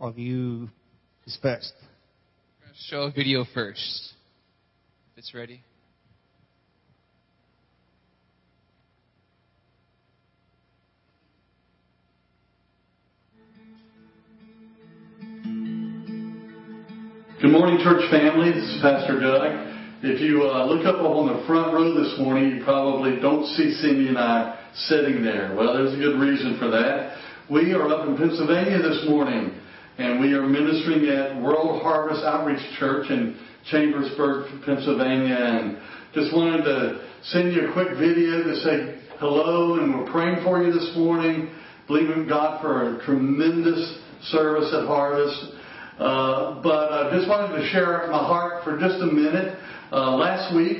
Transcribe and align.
of 0.00 0.18
you 0.18 0.68
is 1.26 1.38
best? 1.42 1.72
Show 2.88 3.02
a 3.02 3.10
video 3.10 3.44
first. 3.52 4.14
If 5.12 5.18
it's 5.18 5.34
ready. 5.34 5.62
Good 17.42 17.52
morning, 17.52 17.78
church 17.82 18.10
family. 18.10 18.52
This 18.52 18.64
is 18.64 18.80
Pastor 18.80 19.20
Doug. 19.20 19.68
If 20.02 20.20
you 20.22 20.44
uh, 20.44 20.64
look 20.64 20.86
up 20.86 20.96
on 21.00 21.26
the 21.26 21.46
front 21.46 21.74
row 21.74 21.92
this 21.92 22.18
morning, 22.18 22.56
you 22.56 22.64
probably 22.64 23.20
don't 23.20 23.44
see 23.48 23.72
Cindy 23.74 24.08
and 24.08 24.16
I 24.16 24.58
sitting 24.74 25.22
there. 25.22 25.54
Well, 25.54 25.74
there's 25.74 25.92
a 25.92 25.98
good 25.98 26.18
reason 26.18 26.56
for 26.58 26.70
that. 26.70 27.18
We 27.50 27.72
are 27.72 27.86
up 27.88 28.06
in 28.06 28.16
Pennsylvania 28.16 28.78
this 28.78 29.04
morning, 29.08 29.59
and 29.98 30.20
we 30.20 30.32
are 30.32 30.42
ministering 30.42 31.06
at 31.08 31.42
World 31.42 31.82
Harvest 31.82 32.22
Outreach 32.24 32.62
Church 32.78 33.10
in 33.10 33.38
Chambersburg, 33.70 34.62
Pennsylvania, 34.64 35.36
and 35.36 35.78
just 36.14 36.34
wanted 36.34 36.64
to 36.64 37.08
send 37.24 37.52
you 37.52 37.68
a 37.68 37.72
quick 37.72 37.98
video 37.98 38.42
to 38.42 38.56
say 38.56 39.02
hello, 39.18 39.78
and 39.80 39.94
we're 39.94 40.10
praying 40.10 40.42
for 40.44 40.62
you 40.62 40.72
this 40.72 40.92
morning, 40.96 41.50
believing 41.86 42.26
God 42.26 42.62
for 42.62 42.96
a 42.96 43.04
tremendous 43.04 43.98
service 44.22 44.72
at 44.72 44.86
Harvest. 44.86 45.54
Uh, 45.98 46.62
but 46.62 46.92
I 46.92 47.16
just 47.16 47.28
wanted 47.28 47.58
to 47.60 47.68
share 47.68 48.08
my 48.10 48.18
heart 48.18 48.64
for 48.64 48.78
just 48.78 49.02
a 49.02 49.06
minute. 49.06 49.58
Uh, 49.92 50.16
last 50.16 50.54
week, 50.56 50.78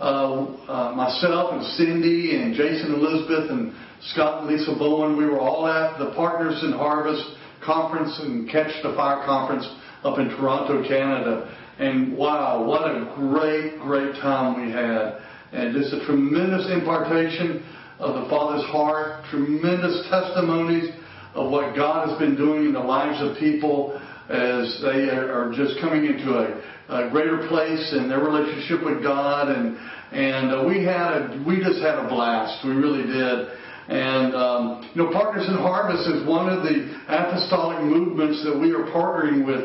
uh, 0.00 0.44
uh, 0.68 0.92
myself 0.94 1.54
and 1.54 1.64
Cindy 1.78 2.36
and 2.36 2.54
Jason 2.54 2.94
Elizabeth 2.94 3.50
and 3.50 3.72
Scott 4.12 4.42
and 4.44 4.52
Lisa 4.52 4.74
Bowen, 4.78 5.16
we 5.16 5.24
were 5.24 5.40
all 5.40 5.66
at 5.66 5.98
the 5.98 6.12
Partners 6.14 6.62
in 6.62 6.72
Harvest 6.72 7.37
conference 7.68 8.18
and 8.24 8.48
Catch 8.48 8.72
the 8.82 8.96
Fire 8.96 9.20
conference 9.28 9.68
up 10.02 10.18
in 10.18 10.30
Toronto, 10.30 10.80
Canada. 10.88 11.54
And 11.78 12.16
wow, 12.16 12.64
what 12.64 12.88
a 12.88 13.12
great, 13.14 13.78
great 13.78 14.14
time 14.24 14.64
we 14.64 14.72
had. 14.72 15.20
And 15.52 15.76
just 15.76 15.92
a 15.92 16.04
tremendous 16.06 16.66
impartation 16.72 17.62
of 18.00 18.24
the 18.24 18.30
Father's 18.30 18.64
heart, 18.70 19.24
tremendous 19.30 20.08
testimonies 20.08 20.90
of 21.34 21.52
what 21.52 21.76
God 21.76 22.08
has 22.08 22.18
been 22.18 22.36
doing 22.36 22.64
in 22.64 22.72
the 22.72 22.80
lives 22.80 23.20
of 23.20 23.36
people 23.38 24.00
as 24.28 24.80
they 24.82 25.08
are 25.08 25.52
just 25.54 25.80
coming 25.80 26.04
into 26.04 26.36
a, 26.36 26.56
a 26.88 27.10
greater 27.10 27.46
place 27.48 27.92
in 27.92 28.08
their 28.08 28.20
relationship 28.20 28.84
with 28.84 29.02
God. 29.02 29.48
And 29.48 29.76
and 30.10 30.50
uh, 30.52 30.64
we 30.66 30.84
had 30.84 31.12
a 31.12 31.44
we 31.46 31.60
just 31.60 31.80
had 31.80 31.98
a 31.98 32.08
blast. 32.08 32.64
We 32.64 32.72
really 32.72 33.04
did. 33.04 33.48
And 33.88 34.34
um, 34.34 34.90
you 34.94 35.02
know, 35.02 35.10
Partners 35.10 35.48
in 35.48 35.54
Harvest 35.54 36.08
is 36.08 36.26
one 36.26 36.48
of 36.48 36.62
the 36.62 36.92
apostolic 37.08 37.82
movements 37.82 38.44
that 38.44 38.58
we 38.58 38.72
are 38.72 38.84
partnering 38.92 39.46
with 39.46 39.64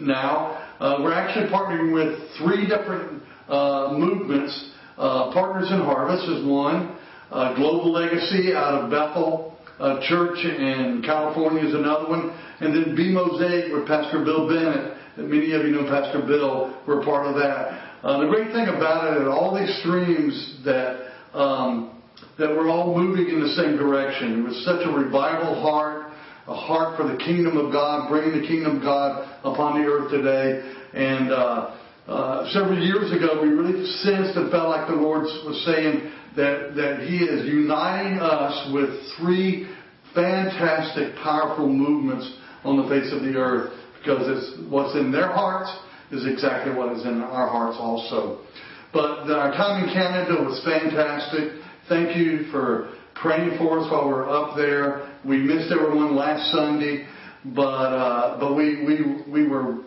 now. 0.00 0.58
Uh, 0.80 0.98
we're 1.00 1.12
actually 1.12 1.50
partnering 1.52 1.92
with 1.92 2.18
three 2.38 2.66
different 2.66 3.22
uh, 3.48 3.92
movements. 3.92 4.72
Uh, 4.96 5.32
Partners 5.32 5.70
in 5.70 5.80
Harvest 5.80 6.28
is 6.28 6.46
one. 6.46 6.96
Uh, 7.30 7.54
Global 7.54 7.92
Legacy 7.92 8.52
out 8.54 8.82
of 8.82 8.90
Bethel 8.90 9.58
uh, 9.78 10.00
Church 10.08 10.38
in 10.44 11.02
California 11.04 11.66
is 11.66 11.74
another 11.74 12.08
one. 12.08 12.30
And 12.60 12.74
then 12.74 12.96
Be 12.96 13.12
Mosaic 13.12 13.72
with 13.72 13.86
Pastor 13.86 14.24
Bill 14.24 14.48
Bennett. 14.48 14.96
Many 15.18 15.52
of 15.52 15.62
you 15.66 15.72
know 15.72 15.84
Pastor 15.90 16.24
Bill. 16.26 16.80
We're 16.86 17.04
part 17.04 17.26
of 17.26 17.34
that. 17.34 18.00
Uh, 18.02 18.20
the 18.20 18.28
great 18.28 18.52
thing 18.52 18.66
about 18.68 19.20
it, 19.20 19.28
all 19.28 19.54
these 19.54 19.78
streams 19.80 20.58
that 20.64 21.12
um, 21.34 22.01
that 22.38 22.48
we're 22.48 22.68
all 22.68 22.96
moving 22.96 23.28
in 23.28 23.40
the 23.40 23.54
same 23.54 23.76
direction. 23.76 24.44
With 24.44 24.54
such 24.64 24.86
a 24.86 24.90
revival 24.90 25.60
heart, 25.60 26.12
a 26.46 26.54
heart 26.54 26.96
for 26.96 27.06
the 27.06 27.16
kingdom 27.18 27.56
of 27.56 27.72
God, 27.72 28.08
bringing 28.08 28.40
the 28.40 28.46
kingdom 28.46 28.78
of 28.78 28.82
God 28.82 29.28
upon 29.44 29.80
the 29.80 29.86
earth 29.86 30.10
today. 30.10 30.62
And 30.94 31.30
uh, 31.30 31.76
uh, 32.08 32.50
several 32.52 32.80
years 32.82 33.12
ago, 33.12 33.40
we 33.40 33.48
really 33.48 33.86
sensed 34.02 34.36
and 34.36 34.50
felt 34.50 34.68
like 34.68 34.88
the 34.88 34.96
Lord 34.96 35.22
was 35.22 35.62
saying 35.64 36.10
that 36.36 36.74
that 36.74 37.06
He 37.06 37.18
is 37.18 37.46
uniting 37.46 38.18
us 38.18 38.72
with 38.72 38.90
three 39.18 39.68
fantastic, 40.14 41.14
powerful 41.22 41.68
movements 41.68 42.38
on 42.64 42.76
the 42.76 42.88
face 42.88 43.12
of 43.12 43.22
the 43.22 43.36
earth 43.36 43.72
because 43.98 44.26
it's 44.26 44.70
what's 44.70 44.94
in 44.96 45.12
their 45.12 45.30
hearts 45.32 45.70
is 46.10 46.26
exactly 46.26 46.74
what 46.74 46.92
is 46.96 47.04
in 47.04 47.22
our 47.22 47.48
hearts 47.48 47.76
also. 47.78 48.44
But 48.92 49.30
our 49.30 49.52
time 49.52 49.88
in 49.88 49.94
Canada 49.94 50.42
was 50.42 50.60
fantastic. 50.64 51.61
Thank 51.88 52.16
you 52.16 52.44
for 52.52 52.92
praying 53.16 53.58
for 53.58 53.80
us 53.80 53.90
while 53.90 54.06
we 54.06 54.12
were 54.12 54.28
up 54.28 54.56
there. 54.56 55.10
We 55.26 55.38
missed 55.38 55.72
everyone 55.72 56.14
last 56.14 56.52
Sunday, 56.52 57.06
but 57.46 57.62
uh, 57.62 58.38
but 58.38 58.54
we 58.54 58.84
we 58.86 59.22
we 59.28 59.48
were 59.48 59.78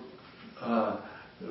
uh, 0.60 1.00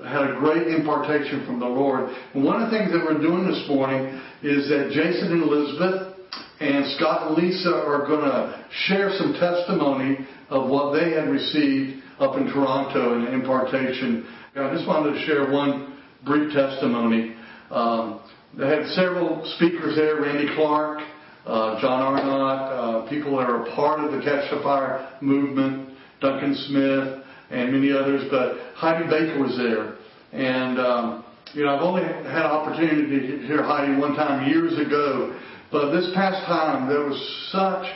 had 0.06 0.30
a 0.30 0.36
great 0.38 0.68
impartation 0.68 1.46
from 1.46 1.60
the 1.60 1.66
Lord. 1.66 2.10
One 2.34 2.60
of 2.60 2.70
the 2.70 2.76
things 2.76 2.92
that 2.92 3.02
we're 3.02 3.20
doing 3.20 3.46
this 3.46 3.64
morning 3.68 4.20
is 4.42 4.68
that 4.68 4.90
Jason 4.92 5.32
and 5.32 5.42
Elizabeth 5.44 6.14
and 6.60 6.92
Scott 6.96 7.28
and 7.28 7.38
Lisa 7.42 7.72
are 7.72 8.06
going 8.06 8.28
to 8.28 8.66
share 8.86 9.10
some 9.16 9.32
testimony 9.32 10.26
of 10.50 10.68
what 10.68 10.92
they 10.92 11.12
had 11.12 11.30
received 11.30 12.02
up 12.18 12.36
in 12.36 12.52
Toronto 12.52 13.16
in 13.16 13.32
impartation. 13.32 14.28
I 14.56 14.74
just 14.74 14.86
wanted 14.86 15.14
to 15.14 15.24
share 15.24 15.50
one 15.50 15.98
brief 16.24 16.52
testimony. 16.52 17.34
Um, 17.70 18.20
they 18.56 18.68
had 18.68 18.86
several 18.94 19.44
speakers 19.56 19.96
there, 19.96 20.20
Randy 20.20 20.54
Clark, 20.54 21.00
uh, 21.44 21.80
John 21.80 22.00
Arnott, 22.00 23.04
uh, 23.04 23.08
people 23.08 23.36
that 23.38 23.50
are 23.50 23.66
a 23.66 23.74
part 23.74 24.00
of 24.04 24.12
the 24.12 24.18
Catch 24.18 24.50
the 24.50 24.62
Fire 24.62 25.18
movement, 25.20 25.90
Duncan 26.20 26.54
Smith, 26.68 27.24
and 27.50 27.72
many 27.72 27.92
others, 27.92 28.26
but 28.30 28.74
Heidi 28.76 29.04
Baker 29.08 29.42
was 29.42 29.56
there. 29.56 29.96
And, 30.32 30.78
um, 30.78 31.24
you 31.52 31.64
know, 31.64 31.74
I've 31.74 31.82
only 31.82 32.02
had 32.02 32.46
an 32.46 32.50
opportunity 32.50 33.38
to 33.38 33.46
hear 33.46 33.62
Heidi 33.62 34.00
one 34.00 34.14
time 34.14 34.48
years 34.48 34.78
ago, 34.78 35.38
but 35.70 35.90
this 35.90 36.10
past 36.14 36.46
time 36.46 36.88
there 36.88 37.04
was 37.04 37.48
such, 37.50 37.86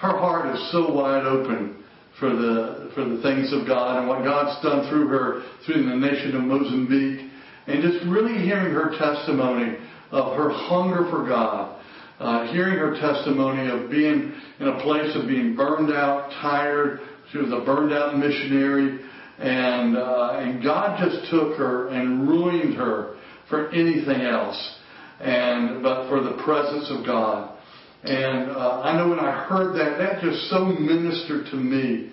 her 0.00 0.18
heart 0.18 0.54
is 0.54 0.72
so 0.72 0.92
wide 0.92 1.24
open 1.24 1.76
for 2.18 2.30
the 2.30 2.90
for 2.94 3.04
the 3.04 3.22
things 3.22 3.52
of 3.52 3.66
God 3.66 3.98
and 3.98 4.08
what 4.08 4.24
God's 4.24 4.60
done 4.62 4.90
through 4.90 5.08
her 5.08 5.42
through 5.64 5.88
the 5.88 5.96
nation 5.96 6.36
of 6.36 6.42
Mozambique, 6.42 7.30
and 7.66 7.82
just 7.82 8.04
really 8.06 8.34
hearing 8.42 8.74
her 8.74 8.90
testimony 8.98 9.76
of 10.10 10.36
her 10.36 10.50
hunger 10.50 11.08
for 11.10 11.26
God, 11.26 11.80
uh, 12.18 12.52
hearing 12.52 12.78
her 12.78 12.94
testimony 13.00 13.70
of 13.70 13.90
being 13.90 14.32
in 14.58 14.68
a 14.68 14.80
place 14.82 15.14
of 15.16 15.28
being 15.28 15.54
burned 15.56 15.92
out, 15.92 16.30
tired. 16.42 17.00
She 17.32 17.38
was 17.38 17.52
a 17.52 17.64
burned 17.64 17.92
out 17.92 18.18
missionary, 18.18 19.00
and 19.38 19.96
uh, 19.96 20.38
and 20.40 20.62
God 20.62 20.98
just 20.98 21.30
took 21.30 21.56
her 21.56 21.88
and 21.88 22.28
ruined 22.28 22.74
her 22.74 23.16
for 23.48 23.70
anything 23.70 24.22
else, 24.22 24.78
and 25.20 25.82
but 25.82 26.08
for 26.08 26.22
the 26.22 26.42
presence 26.44 26.90
of 26.90 27.06
God. 27.06 27.56
And 28.02 28.50
uh, 28.50 28.80
I 28.82 28.96
know 28.96 29.10
when 29.10 29.20
I 29.20 29.46
heard 29.46 29.74
that, 29.74 29.98
that 29.98 30.22
just 30.22 30.48
so 30.48 30.64
ministered 30.64 31.46
to 31.50 31.56
me 31.56 32.12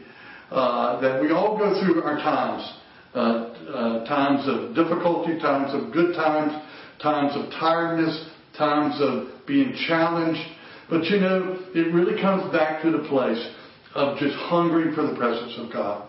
uh, 0.52 1.00
that 1.00 1.22
we 1.22 1.31
all 1.31 1.58
go 1.58 1.81
through 1.81 2.03
our 2.03 2.18
times. 2.18 2.74
Uh, 3.14 3.47
uh, 3.67 4.05
times 4.05 4.47
of 4.47 4.75
difficulty, 4.75 5.39
times 5.39 5.73
of 5.73 5.94
good 5.94 6.16
times, 6.16 6.53
times 7.01 7.33
of 7.35 7.51
tiredness, 7.51 8.29
times 8.57 8.95
of 9.00 9.45
being 9.45 9.75
challenged. 9.88 10.41
But 10.89 11.03
you 11.05 11.19
know, 11.19 11.59
it 11.73 11.94
really 11.94 12.22
comes 12.22 12.51
back 12.51 12.81
to 12.83 12.91
the 12.91 13.07
place 13.09 13.53
of 13.95 14.17
just 14.17 14.35
hungering 14.35 14.94
for 14.95 15.03
the 15.03 15.16
presence 15.16 15.53
of 15.57 15.72
God. 15.72 16.07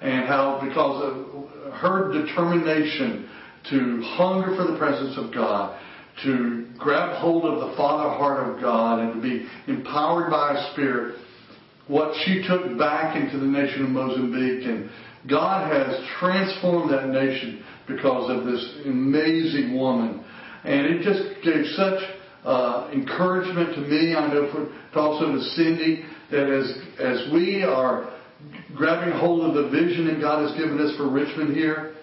And 0.00 0.26
how, 0.26 0.60
because 0.62 1.02
of 1.02 1.74
her 1.74 2.12
determination 2.12 3.28
to 3.70 4.02
hunger 4.16 4.54
for 4.56 4.70
the 4.70 4.78
presence 4.78 5.16
of 5.18 5.32
God, 5.32 5.80
to 6.24 6.68
grab 6.78 7.18
hold 7.20 7.44
of 7.44 7.68
the 7.68 7.76
Father 7.76 8.08
heart 8.10 8.48
of 8.48 8.60
God 8.60 9.00
and 9.00 9.14
to 9.14 9.20
be 9.20 9.46
empowered 9.66 10.30
by 10.30 10.54
His 10.54 10.72
Spirit, 10.72 11.18
what 11.88 12.14
she 12.24 12.44
took 12.46 12.78
back 12.78 13.16
into 13.16 13.38
the 13.38 13.46
nation 13.46 13.84
of 13.84 13.90
Mozambique. 13.90 14.66
And 14.66 14.90
God 15.28 15.72
has 15.72 16.00
transformed 16.18 16.92
that 16.92 17.08
nation 17.08 17.64
because 17.88 18.30
of 18.30 18.44
this 18.44 18.80
amazing 18.84 19.76
woman. 19.76 20.24
And 20.64 20.86
it 20.86 21.02
just 21.02 21.44
gave 21.44 21.64
such 21.76 22.02
uh, 22.44 22.90
encouragement 22.92 23.74
to 23.74 23.80
me. 23.80 24.14
I 24.14 24.32
know 24.32 24.50
for, 24.52 24.98
also 24.98 25.32
to 25.32 25.40
Cindy 25.40 26.04
that 26.30 26.48
as, 26.48 26.74
as 27.00 27.32
we 27.32 27.62
are 27.62 28.12
grabbing 28.76 29.14
hold 29.18 29.44
of 29.44 29.54
the 29.54 29.70
vision 29.70 30.06
that 30.06 30.20
God 30.20 30.48
has 30.48 30.56
given 30.58 30.80
us 30.80 30.96
for 30.96 31.08
Richmond 31.10 31.56
here, 31.56 31.94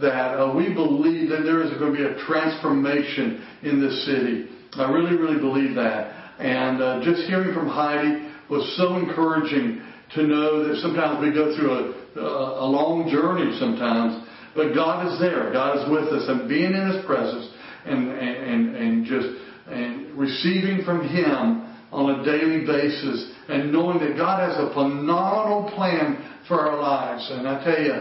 that 0.00 0.38
uh, 0.38 0.54
we 0.54 0.72
believe 0.74 1.30
that 1.30 1.42
there 1.42 1.62
is 1.62 1.70
going 1.78 1.94
to 1.94 1.98
be 1.98 2.04
a 2.04 2.26
transformation 2.26 3.46
in 3.62 3.80
this 3.80 4.04
city. 4.04 4.48
I 4.74 4.90
really, 4.90 5.16
really 5.16 5.38
believe 5.40 5.74
that. 5.76 6.12
And 6.38 6.82
uh, 6.82 7.00
just 7.02 7.22
hearing 7.28 7.54
from 7.54 7.68
Heidi 7.68 8.28
was 8.50 8.76
so 8.76 8.96
encouraging 8.96 9.82
to 10.14 10.22
know 10.22 10.68
that 10.68 10.76
sometimes 10.82 11.20
we 11.20 11.32
go 11.32 11.56
through 11.56 11.72
a, 11.72 11.95
a, 12.18 12.66
long 12.66 13.08
journey 13.10 13.56
sometimes, 13.58 14.26
but 14.54 14.74
God 14.74 15.12
is 15.12 15.20
there. 15.20 15.52
God 15.52 15.78
is 15.78 15.90
with 15.90 16.08
us. 16.12 16.28
And 16.28 16.48
being 16.48 16.72
in 16.72 16.90
His 16.92 17.04
presence 17.04 17.52
and, 17.84 18.10
and, 18.10 18.76
and 18.76 19.04
just 19.04 19.28
and 19.68 20.16
receiving 20.16 20.84
from 20.84 21.06
Him 21.08 21.66
on 21.92 22.20
a 22.20 22.24
daily 22.24 22.64
basis 22.66 23.32
and 23.48 23.72
knowing 23.72 23.98
that 24.00 24.16
God 24.16 24.48
has 24.48 24.56
a 24.58 24.72
phenomenal 24.74 25.70
plan 25.74 26.42
for 26.48 26.60
our 26.60 26.80
lives. 26.80 27.28
And 27.30 27.48
I 27.48 27.64
tell 27.64 27.82
you, 27.82 27.92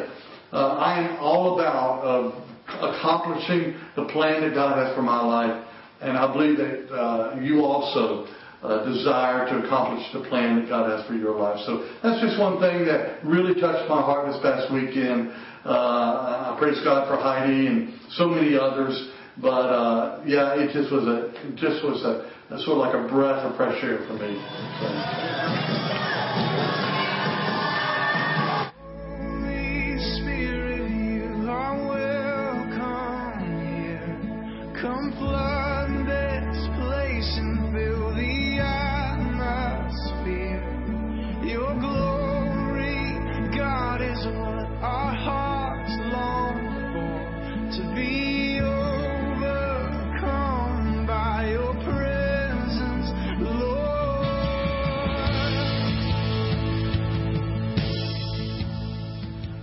uh, 0.52 0.78
I 0.78 1.00
am 1.00 1.18
all 1.20 1.60
about 1.60 2.46
accomplishing 2.68 3.80
the 3.96 4.06
plan 4.06 4.42
that 4.42 4.54
God 4.54 4.78
has 4.78 4.96
for 4.96 5.02
my 5.02 5.24
life. 5.24 5.66
And 6.02 6.18
I 6.18 6.32
believe 6.32 6.58
that 6.58 6.94
uh, 6.94 7.40
you 7.40 7.62
also 7.62 8.28
uh, 8.66 8.86
desire 8.86 9.46
to 9.50 9.66
accomplish 9.66 10.06
the 10.14 10.22
plan 10.28 10.60
that 10.60 10.70
God 10.70 10.90
has 10.90 11.06
for 11.08 11.14
your 11.14 11.38
life. 11.38 11.60
So 11.66 11.88
that's 12.02 12.22
just 12.22 12.40
one 12.40 12.60
thing 12.60 12.86
that 12.86 13.24
really 13.24 13.60
touched 13.60 13.90
my 13.90 14.02
heart 14.02 14.32
this 14.32 14.42
past 14.42 14.72
weekend. 14.74 15.32
Uh, 15.66 16.54
I 16.54 16.56
praise 16.60 16.80
God 16.84 17.08
for 17.08 17.22
Heidi 17.22 17.68
and 17.68 17.94
so 18.12 18.28
many 18.28 18.58
others. 18.58 19.12
But 19.42 19.68
uh, 19.68 20.24
yeah, 20.26 20.56
it 20.56 20.72
just 20.74 20.92
was 20.92 21.06
a 21.06 21.28
it 21.48 21.56
just 21.56 21.84
was 21.84 22.04
a, 22.04 22.32
a 22.54 22.60
sort 22.64 22.78
of 22.78 22.86
like 22.88 22.96
a 22.96 23.08
breath 23.12 23.44
of 23.44 23.58
fresh 23.58 23.84
air 23.84 24.00
for 24.08 24.14
me. 24.14 24.40
So. 24.80 24.86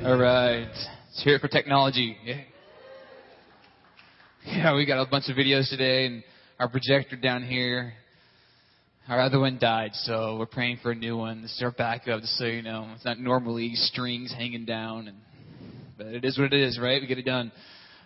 All 0.04 0.18
right. 0.18 0.66
Let's 0.66 1.22
hear 1.22 1.36
it 1.36 1.40
for 1.40 1.46
technology. 1.46 2.16
Yeah. 2.24 2.40
yeah, 4.44 4.74
we 4.74 4.84
got 4.84 5.00
a 5.00 5.08
bunch 5.08 5.28
of 5.28 5.36
videos 5.36 5.70
today 5.70 6.06
and 6.06 6.24
our 6.58 6.68
projector 6.68 7.14
down 7.14 7.44
here. 7.44 7.92
Our 9.08 9.20
other 9.20 9.38
one 9.38 9.58
died, 9.60 9.92
so 9.94 10.38
we're 10.40 10.46
praying 10.46 10.78
for 10.82 10.90
a 10.90 10.96
new 10.96 11.16
one. 11.16 11.42
This 11.42 11.52
is 11.52 11.62
our 11.62 11.70
backup, 11.70 12.20
just 12.20 12.36
so 12.36 12.46
you 12.46 12.62
know. 12.62 12.90
It's 12.96 13.04
not 13.04 13.20
normally 13.20 13.76
strings 13.76 14.34
hanging 14.36 14.64
down, 14.64 15.06
and, 15.06 15.18
but 15.96 16.08
it 16.08 16.24
is 16.24 16.36
what 16.36 16.52
it 16.52 16.60
is, 16.60 16.80
right? 16.80 17.00
We 17.00 17.06
get 17.06 17.18
it 17.18 17.24
done. 17.24 17.52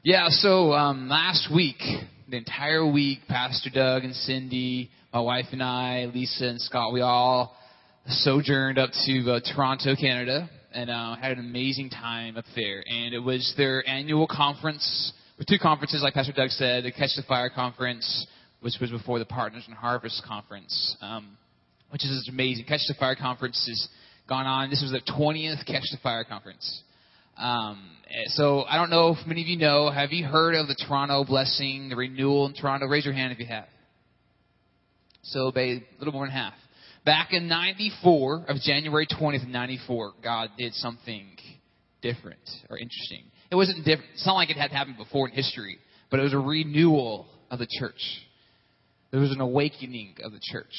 Yeah, 0.02 0.26
so 0.28 0.74
um, 0.74 1.08
last 1.08 1.48
week, 1.50 1.80
the 2.28 2.36
entire 2.36 2.86
week, 2.86 3.20
Pastor 3.26 3.70
Doug 3.70 4.04
and 4.04 4.14
Cindy, 4.14 4.90
my 5.14 5.20
wife 5.20 5.46
and 5.52 5.62
I, 5.62 6.10
Lisa 6.12 6.44
and 6.44 6.60
Scott, 6.60 6.92
we 6.92 7.00
all 7.00 7.56
sojourned 8.06 8.78
up 8.78 8.90
to 9.06 9.32
uh, 9.32 9.40
Toronto, 9.54 9.96
Canada, 9.98 10.50
and 10.76 10.90
uh, 10.90 11.16
had 11.16 11.32
an 11.32 11.38
amazing 11.38 11.88
time 11.88 12.36
up 12.36 12.44
there. 12.54 12.84
And 12.86 13.14
it 13.14 13.18
was 13.18 13.54
their 13.56 13.86
annual 13.88 14.28
conference 14.28 15.12
with 15.38 15.48
two 15.48 15.58
conferences, 15.58 16.02
like 16.02 16.12
Pastor 16.12 16.32
Doug 16.32 16.50
said, 16.50 16.84
the 16.84 16.92
Catch 16.92 17.16
the 17.16 17.22
Fire 17.26 17.48
conference, 17.48 18.26
which 18.60 18.74
was 18.78 18.90
before 18.90 19.18
the 19.18 19.24
Partners 19.24 19.64
in 19.66 19.74
Harvest 19.74 20.22
conference, 20.26 20.96
um, 21.00 21.38
which 21.90 22.04
is 22.04 22.28
amazing. 22.30 22.66
Catch 22.66 22.80
the 22.88 22.94
Fire 23.00 23.16
conference 23.16 23.64
has 23.66 23.88
gone 24.28 24.44
on. 24.44 24.68
This 24.68 24.82
was 24.82 24.92
the 24.92 25.12
20th 25.12 25.66
Catch 25.66 25.84
the 25.90 25.98
Fire 26.02 26.24
conference. 26.24 26.82
Um, 27.38 27.82
so 28.28 28.64
I 28.68 28.76
don't 28.76 28.90
know 28.90 29.16
if 29.18 29.26
many 29.26 29.42
of 29.42 29.46
you 29.46 29.56
know. 29.56 29.90
Have 29.90 30.12
you 30.12 30.26
heard 30.26 30.54
of 30.54 30.68
the 30.68 30.76
Toronto 30.86 31.24
blessing, 31.24 31.88
the 31.88 31.96
renewal 31.96 32.46
in 32.46 32.54
Toronto? 32.54 32.86
Raise 32.86 33.04
your 33.04 33.14
hand 33.14 33.32
if 33.32 33.38
you 33.38 33.46
have. 33.46 33.66
So, 35.22 35.52
a 35.54 35.82
little 35.98 36.12
more 36.12 36.24
than 36.24 36.32
half. 36.32 36.54
Back 37.06 37.32
in 37.32 37.46
94, 37.46 38.46
of 38.48 38.56
January 38.56 39.06
20th 39.06 39.44
of 39.44 39.48
94, 39.48 40.14
God 40.24 40.50
did 40.58 40.74
something 40.74 41.24
different 42.02 42.40
or 42.68 42.76
interesting. 42.76 43.22
It 43.48 43.54
wasn't 43.54 43.84
different. 43.84 44.10
It's 44.14 44.26
not 44.26 44.34
like 44.34 44.50
it 44.50 44.56
had 44.56 44.72
happened 44.72 44.96
before 44.96 45.28
in 45.28 45.32
history, 45.32 45.78
but 46.10 46.18
it 46.18 46.24
was 46.24 46.32
a 46.32 46.38
renewal 46.38 47.28
of 47.48 47.60
the 47.60 47.68
church. 47.78 48.00
There 49.12 49.20
was 49.20 49.30
an 49.30 49.40
awakening 49.40 50.16
of 50.24 50.32
the 50.32 50.40
church. 50.50 50.72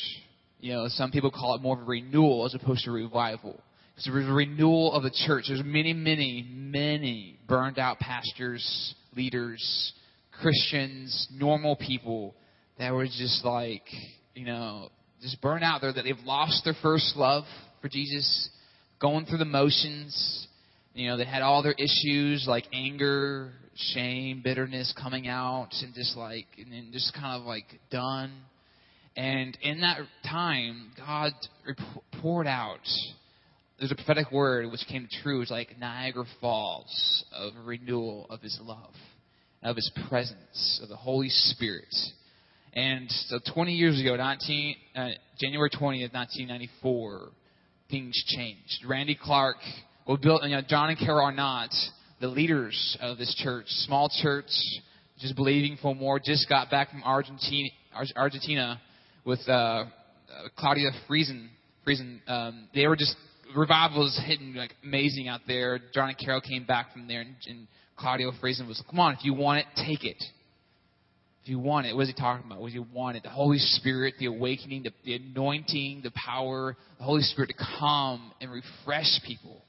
You 0.59 0.73
know, 0.73 0.87
some 0.89 1.11
people 1.11 1.31
call 1.31 1.55
it 1.55 1.61
more 1.61 1.77
of 1.77 1.83
a 1.83 1.89
renewal 1.89 2.45
as 2.45 2.53
opposed 2.53 2.83
to 2.83 2.91
revival. 2.91 3.61
Because 3.91 4.05
there 4.11 4.13
was 4.15 4.27
a 4.27 4.33
renewal 4.33 4.91
of 4.91 5.03
the 5.03 5.17
church. 5.25 5.45
There's 5.47 5.63
many, 5.63 5.93
many, 5.93 6.45
many 6.51 7.39
burned 7.47 7.79
out 7.79 7.99
pastors, 7.99 8.95
leaders, 9.15 9.93
Christians, 10.41 11.29
normal 11.33 11.77
people 11.77 12.35
that 12.79 12.91
were 12.91 13.05
just 13.05 13.45
like, 13.45 13.85
you 14.35 14.45
know, 14.45 14.89
just 15.21 15.41
burn 15.41 15.63
out 15.63 15.81
there 15.81 15.93
that 15.93 16.03
they've 16.03 16.17
lost 16.25 16.63
their 16.63 16.75
first 16.81 17.15
love 17.15 17.43
for 17.81 17.89
Jesus, 17.89 18.49
going 18.99 19.25
through 19.25 19.39
the 19.39 19.45
motions. 19.45 20.47
You 20.93 21.09
know, 21.09 21.17
they 21.17 21.25
had 21.25 21.41
all 21.41 21.61
their 21.63 21.75
issues 21.77 22.45
like 22.47 22.65
anger, 22.73 23.51
shame, 23.75 24.41
bitterness 24.43 24.93
coming 24.99 25.27
out, 25.27 25.69
and 25.81 25.93
just 25.93 26.17
like, 26.17 26.47
and 26.57 26.71
then 26.71 26.89
just 26.91 27.13
kind 27.13 27.39
of 27.39 27.47
like 27.47 27.65
done. 27.91 28.33
And 29.15 29.57
in 29.61 29.81
that 29.81 29.99
time, 30.29 30.91
God 30.97 31.33
poured 32.21 32.47
out. 32.47 32.87
There's 33.79 33.91
a 33.91 33.95
prophetic 33.95 34.31
word 34.31 34.71
which 34.71 34.81
came 34.89 35.07
true. 35.21 35.41
It's 35.41 35.51
like 35.51 35.77
Niagara 35.79 36.25
Falls 36.41 37.25
of 37.31 37.53
renewal 37.65 38.27
of 38.29 38.41
His 38.41 38.59
love, 38.61 38.93
of 39.63 39.75
His 39.75 39.91
presence, 40.07 40.79
of 40.81 40.89
the 40.89 40.95
Holy 40.95 41.29
Spirit. 41.29 41.93
And 42.77 43.09
so 43.09 43.39
20 43.55 43.73
years 43.73 43.99
ago, 43.99 44.15
19, 44.15 44.75
uh, 44.95 45.07
January 45.39 45.71
20th, 45.71 46.13
1994, 46.13 47.29
things 47.89 48.23
changed. 48.27 48.85
Randy 48.87 49.17
Clark, 49.19 49.55
well, 50.07 50.17
built, 50.17 50.43
you 50.43 50.51
know, 50.51 50.61
John 50.61 50.91
and 50.91 50.99
Carol 50.99 51.25
Arnott, 51.25 51.73
the 52.21 52.27
leaders 52.27 52.95
of 53.01 53.17
this 53.17 53.33
church, 53.43 53.65
small 53.67 54.11
church, 54.21 54.51
just 55.17 55.35
believing 55.35 55.79
for 55.81 55.95
more, 55.95 56.19
just 56.19 56.47
got 56.47 56.69
back 56.69 56.91
from 56.91 57.01
Argentina, 57.03 57.69
Argentina 58.15 58.79
with 59.25 59.39
uh, 59.47 59.51
uh, 59.51 59.85
Claudia 60.55 60.91
Friesen. 61.09 61.47
Friesen 61.83 62.19
um, 62.27 62.67
they 62.75 62.85
were 62.85 62.95
just 62.95 63.15
revival 63.55 64.03
was 64.03 64.21
hitting 64.27 64.53
like 64.53 64.75
amazing 64.83 65.27
out 65.27 65.41
there. 65.47 65.79
John 65.95 66.09
and 66.09 66.17
Carol 66.19 66.41
came 66.41 66.63
back 66.63 66.93
from 66.93 67.07
there, 67.07 67.21
and, 67.21 67.35
and 67.47 67.67
Claudia 67.95 68.29
Friesen 68.39 68.67
was, 68.67 68.83
"Come 68.87 68.99
on, 68.99 69.13
if 69.13 69.25
you 69.25 69.33
want 69.33 69.61
it, 69.61 69.65
take 69.83 70.03
it." 70.03 70.23
If 71.47 71.51
you 71.51 71.59
want 71.59 71.87
it, 71.87 71.95
what 71.95 72.01
is 72.01 72.09
he 72.09 72.13
talking 72.13 72.45
about? 72.45 72.59
What 72.59 72.67
do 72.67 72.73
you 72.73 72.85
want 72.93 73.15
it? 73.15 73.23
The 73.23 73.29
Holy 73.29 73.57
Spirit, 73.57 74.15
the 74.19 74.25
awakening, 74.25 74.83
the, 74.83 74.91
the 75.05 75.15
anointing, 75.15 76.01
the 76.03 76.11
power, 76.11 76.75
the 76.97 77.05
Holy 77.05 77.21
Spirit 77.21 77.53
to 77.57 77.65
come 77.79 78.33
and 78.41 78.51
refresh 78.51 79.21
people, 79.25 79.63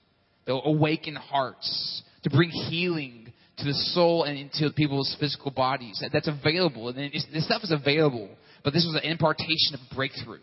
to 0.47 0.55
awaken 0.55 1.15
hearts, 1.15 2.03
to 2.25 2.31
bring 2.31 2.51
healing 2.51 3.33
to 3.59 3.65
the 3.65 3.75
soul 3.95 4.25
and 4.25 4.37
into 4.37 4.75
people's 4.75 5.17
physical 5.21 5.53
bodies. 5.53 6.01
That, 6.03 6.11
that's 6.13 6.27
available. 6.27 6.89
And 6.89 7.13
this 7.13 7.47
stuff 7.47 7.63
is 7.63 7.71
available, 7.71 8.29
but 8.65 8.73
this 8.73 8.85
was 8.85 9.01
an 9.01 9.09
impartation 9.09 9.75
of 9.75 9.81
breakthrough. 9.95 10.41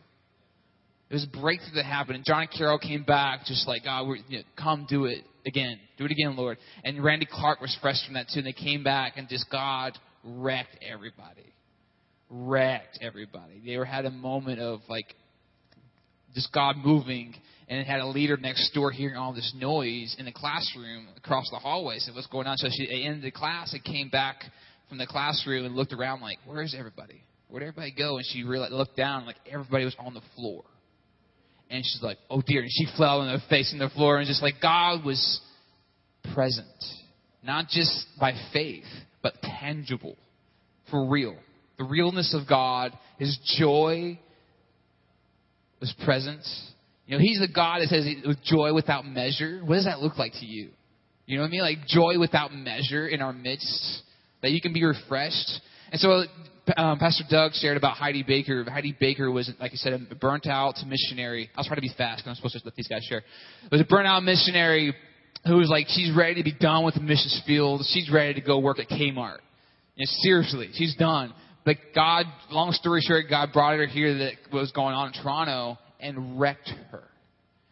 It 1.09 1.15
was 1.15 1.25
a 1.25 1.37
breakthrough 1.41 1.75
that 1.75 1.85
happened. 1.85 2.15
And 2.15 2.25
John 2.25 2.43
and 2.43 2.49
Carol 2.49 2.79
came 2.79 3.03
back 3.03 3.41
just 3.45 3.67
like, 3.67 3.83
God, 3.83 4.07
we're, 4.07 4.19
you 4.29 4.37
know, 4.37 4.43
come 4.57 4.85
do 4.87 5.03
it 5.03 5.25
again. 5.45 5.81
Do 5.97 6.05
it 6.05 6.11
again, 6.11 6.37
Lord. 6.37 6.59
And 6.85 7.03
Randy 7.03 7.27
Clark 7.29 7.59
was 7.59 7.77
fresh 7.81 7.97
from 8.05 8.13
that 8.13 8.27
too. 8.33 8.39
And 8.39 8.47
they 8.47 8.53
came 8.53 8.85
back 8.85 9.17
and 9.17 9.27
just, 9.27 9.51
God, 9.51 9.99
wrecked 10.25 10.77
everybody. 10.81 11.53
Wrecked 12.29 12.99
everybody. 13.01 13.61
They 13.63 13.77
were 13.77 13.85
had 13.85 14.05
a 14.05 14.11
moment 14.11 14.59
of 14.59 14.81
like 14.89 15.15
just 16.33 16.51
God 16.51 16.75
moving 16.77 17.35
and 17.67 17.79
it 17.79 17.87
had 17.87 17.99
a 17.99 18.07
leader 18.07 18.37
next 18.37 18.73
door 18.73 18.91
hearing 18.91 19.15
all 19.15 19.33
this 19.33 19.53
noise 19.55 20.15
in 20.19 20.25
the 20.25 20.31
classroom 20.31 21.07
across 21.17 21.49
the 21.51 21.57
hallway. 21.57 21.99
Said, 21.99 22.13
"What's 22.13 22.27
going 22.27 22.47
on?" 22.47 22.57
So 22.57 22.67
she 22.69 23.03
ended 23.03 23.23
the 23.23 23.31
class 23.31 23.73
and 23.73 23.83
came 23.83 24.09
back 24.09 24.43
from 24.89 24.97
the 24.97 25.07
classroom 25.07 25.65
and 25.65 25.75
looked 25.75 25.93
around 25.93 26.21
like, 26.21 26.39
"Where's 26.45 26.75
everybody? 26.77 27.23
Where'd 27.47 27.63
everybody 27.63 27.91
go?" 27.91 28.17
And 28.17 28.25
she 28.25 28.43
realized, 28.43 28.73
looked 28.73 28.97
down 28.97 29.25
like 29.25 29.37
everybody 29.49 29.85
was 29.85 29.95
on 29.99 30.13
the 30.13 30.21
floor. 30.35 30.63
And 31.69 31.83
she's 31.83 32.03
like, 32.03 32.17
"Oh 32.29 32.41
dear!" 32.45 32.61
And 32.61 32.71
she 32.71 32.85
fell 32.97 33.21
on 33.21 33.29
her 33.29 33.43
face 33.49 33.73
in 33.73 33.79
the 33.79 33.89
floor 33.89 34.19
and 34.19 34.27
just 34.27 34.43
like 34.43 34.61
God 34.61 35.03
was 35.03 35.41
present, 36.33 36.67
not 37.43 37.67
just 37.69 38.07
by 38.19 38.33
faith, 38.53 38.85
but 39.25 39.41
tangible, 39.59 40.15
for 40.91 41.09
real. 41.09 41.35
The 41.79 41.83
realness 41.83 42.35
of 42.39 42.47
God, 42.47 42.91
His 43.17 43.35
joy 43.57 44.19
was 45.81 45.91
presence. 46.05 46.71
You 47.07 47.17
know, 47.17 47.21
He's 47.23 47.39
the 47.39 47.47
God 47.51 47.79
that 47.81 47.87
says 47.87 48.05
with 48.23 48.37
joy 48.43 48.71
without 48.75 49.03
measure. 49.03 49.61
What 49.65 49.77
does 49.77 49.85
that 49.85 49.99
look 49.99 50.19
like 50.19 50.33
to 50.33 50.45
you? 50.45 50.69
You 51.25 51.37
know 51.37 51.41
what 51.41 51.47
I 51.47 51.49
mean? 51.49 51.61
Like 51.61 51.87
joy 51.87 52.19
without 52.19 52.53
measure 52.53 53.07
in 53.07 53.23
our 53.23 53.33
midst, 53.33 54.03
that 54.43 54.51
you 54.51 54.61
can 54.61 54.73
be 54.73 54.83
refreshed. 54.83 55.59
And 55.91 55.99
so, 55.99 56.25
um, 56.77 56.99
Pastor 56.99 57.23
Doug 57.27 57.53
shared 57.53 57.77
about 57.77 57.97
Heidi 57.97 58.21
Baker. 58.21 58.63
Heidi 58.69 58.95
Baker 58.99 59.31
was, 59.31 59.51
like 59.59 59.71
I 59.71 59.75
said, 59.75 60.07
a 60.11 60.13
burnt 60.13 60.45
out 60.45 60.75
missionary. 60.85 61.49
I 61.55 61.61
was 61.61 61.65
trying 61.65 61.77
to 61.77 61.81
be 61.81 61.93
fast 61.97 62.19
because 62.19 62.27
I'm 62.27 62.35
supposed 62.35 62.59
to 62.59 62.61
let 62.63 62.75
these 62.75 62.87
guys 62.87 63.03
share. 63.09 63.23
It 63.63 63.71
was 63.71 63.81
a 63.81 63.85
burnt 63.85 64.05
out 64.05 64.21
missionary 64.21 64.93
who 65.45 65.57
was 65.57 65.69
like, 65.69 65.87
she's 65.89 66.15
ready 66.15 66.35
to 66.35 66.43
be 66.43 66.53
done 66.53 66.83
with 66.83 66.95
the 66.95 67.01
missions 67.01 67.41
field. 67.45 67.85
She's 67.91 68.09
ready 68.11 68.33
to 68.33 68.41
go 68.41 68.59
work 68.59 68.79
at 68.79 68.89
Kmart. 68.89 69.37
Know, 69.97 70.05
seriously, 70.05 70.69
she's 70.73 70.95
done. 70.95 71.33
But 71.63 71.77
God, 71.93 72.25
long 72.51 72.71
story 72.71 73.01
short, 73.01 73.25
God 73.29 73.49
brought 73.53 73.77
her 73.77 73.85
here 73.85 74.17
that 74.19 74.33
was 74.51 74.71
going 74.71 74.93
on 74.93 75.07
in 75.07 75.21
Toronto 75.21 75.77
and 75.99 76.39
wrecked 76.39 76.71
her. 76.91 77.03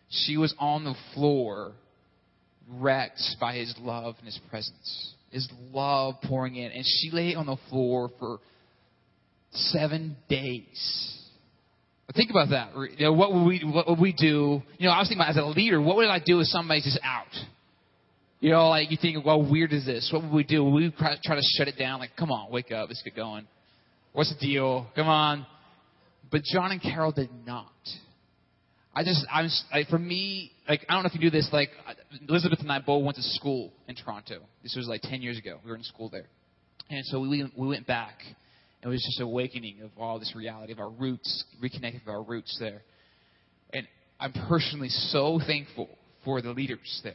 She 0.09 0.37
was 0.37 0.53
on 0.59 0.83
the 0.83 0.95
floor, 1.13 1.73
wrecked 2.69 3.21
by 3.39 3.55
His 3.55 3.73
love 3.79 4.15
and 4.19 4.25
His 4.25 4.39
presence. 4.49 5.13
His 5.31 5.49
love 5.71 6.15
pouring 6.23 6.55
in. 6.55 6.71
And 6.71 6.85
she 6.85 7.09
lay 7.11 7.35
on 7.35 7.45
the 7.45 7.57
floor 7.69 8.09
for 8.19 8.39
seven 9.51 10.15
days. 10.29 11.19
Think 12.15 12.29
about 12.29 12.49
that. 12.49 12.73
You 12.97 13.05
know, 13.05 13.13
what 13.13 13.33
would 13.33 13.43
we 13.43 13.59
what 13.63 13.87
would 13.89 13.99
we 13.99 14.13
do? 14.13 14.61
You 14.77 14.87
know, 14.87 14.91
I 14.91 14.99
was 14.99 15.07
thinking 15.07 15.21
about 15.21 15.31
as 15.31 15.37
a 15.37 15.45
leader, 15.45 15.81
what 15.81 15.95
would 15.95 16.05
I 16.05 16.19
do 16.19 16.39
if 16.41 16.47
somebody's 16.47 16.83
just 16.83 16.99
out? 17.03 17.25
You 18.43 18.49
know, 18.49 18.67
like 18.67 18.91
you 18.91 18.97
think, 19.01 19.25
well, 19.25 19.49
weird 19.49 19.71
is 19.71 19.85
this? 19.85 20.09
What 20.11 20.21
would 20.23 20.33
we 20.33 20.43
do? 20.43 20.65
Would 20.65 20.73
we 20.73 20.91
try 20.91 21.15
to 21.15 21.41
shut 21.55 21.69
it 21.69 21.77
down? 21.79 22.01
Like, 22.01 22.09
come 22.19 22.29
on, 22.29 22.51
wake 22.51 22.73
up, 22.73 22.89
let's 22.89 23.01
get 23.01 23.15
going. 23.15 23.47
What's 24.11 24.35
the 24.35 24.45
deal? 24.45 24.85
Come 24.97 25.07
on. 25.07 25.45
But 26.29 26.41
John 26.43 26.73
and 26.73 26.81
Carol 26.81 27.13
did 27.13 27.29
not. 27.47 27.71
I 28.93 29.05
just, 29.05 29.25
I'm, 29.31 29.47
like, 29.71 29.87
for 29.87 29.97
me, 29.97 30.51
like, 30.67 30.85
I 30.89 30.93
don't 30.93 31.03
know 31.03 31.07
if 31.07 31.15
you 31.15 31.21
do 31.21 31.29
this, 31.29 31.47
like, 31.53 31.69
Elizabeth 32.27 32.59
and 32.59 32.69
I 32.69 32.79
both 32.79 33.05
went 33.05 33.15
to 33.15 33.23
school 33.23 33.71
in 33.87 33.95
Toronto. 33.95 34.39
This 34.61 34.75
was 34.75 34.89
like 34.89 35.03
10 35.03 35.21
years 35.21 35.37
ago. 35.37 35.59
We 35.63 35.71
were 35.71 35.77
in 35.77 35.83
school 35.83 36.09
there. 36.09 36.27
And 36.89 37.05
so 37.05 37.21
we, 37.21 37.49
we 37.55 37.67
went 37.69 37.87
back. 37.87 38.17
And 38.81 38.83
it 38.83 38.93
was 38.93 39.05
just 39.05 39.21
awakening 39.21 39.83
of 39.83 39.91
all 39.97 40.19
this 40.19 40.33
reality 40.35 40.73
of 40.73 40.79
our 40.79 40.89
roots, 40.89 41.45
reconnecting 41.63 42.05
with 42.05 42.09
our 42.09 42.21
roots 42.23 42.57
there. 42.59 42.81
And 43.71 43.87
I'm 44.19 44.33
personally 44.49 44.89
so 44.89 45.39
thankful 45.47 45.87
for 46.25 46.41
the 46.41 46.51
leaders 46.51 46.99
there. 47.05 47.13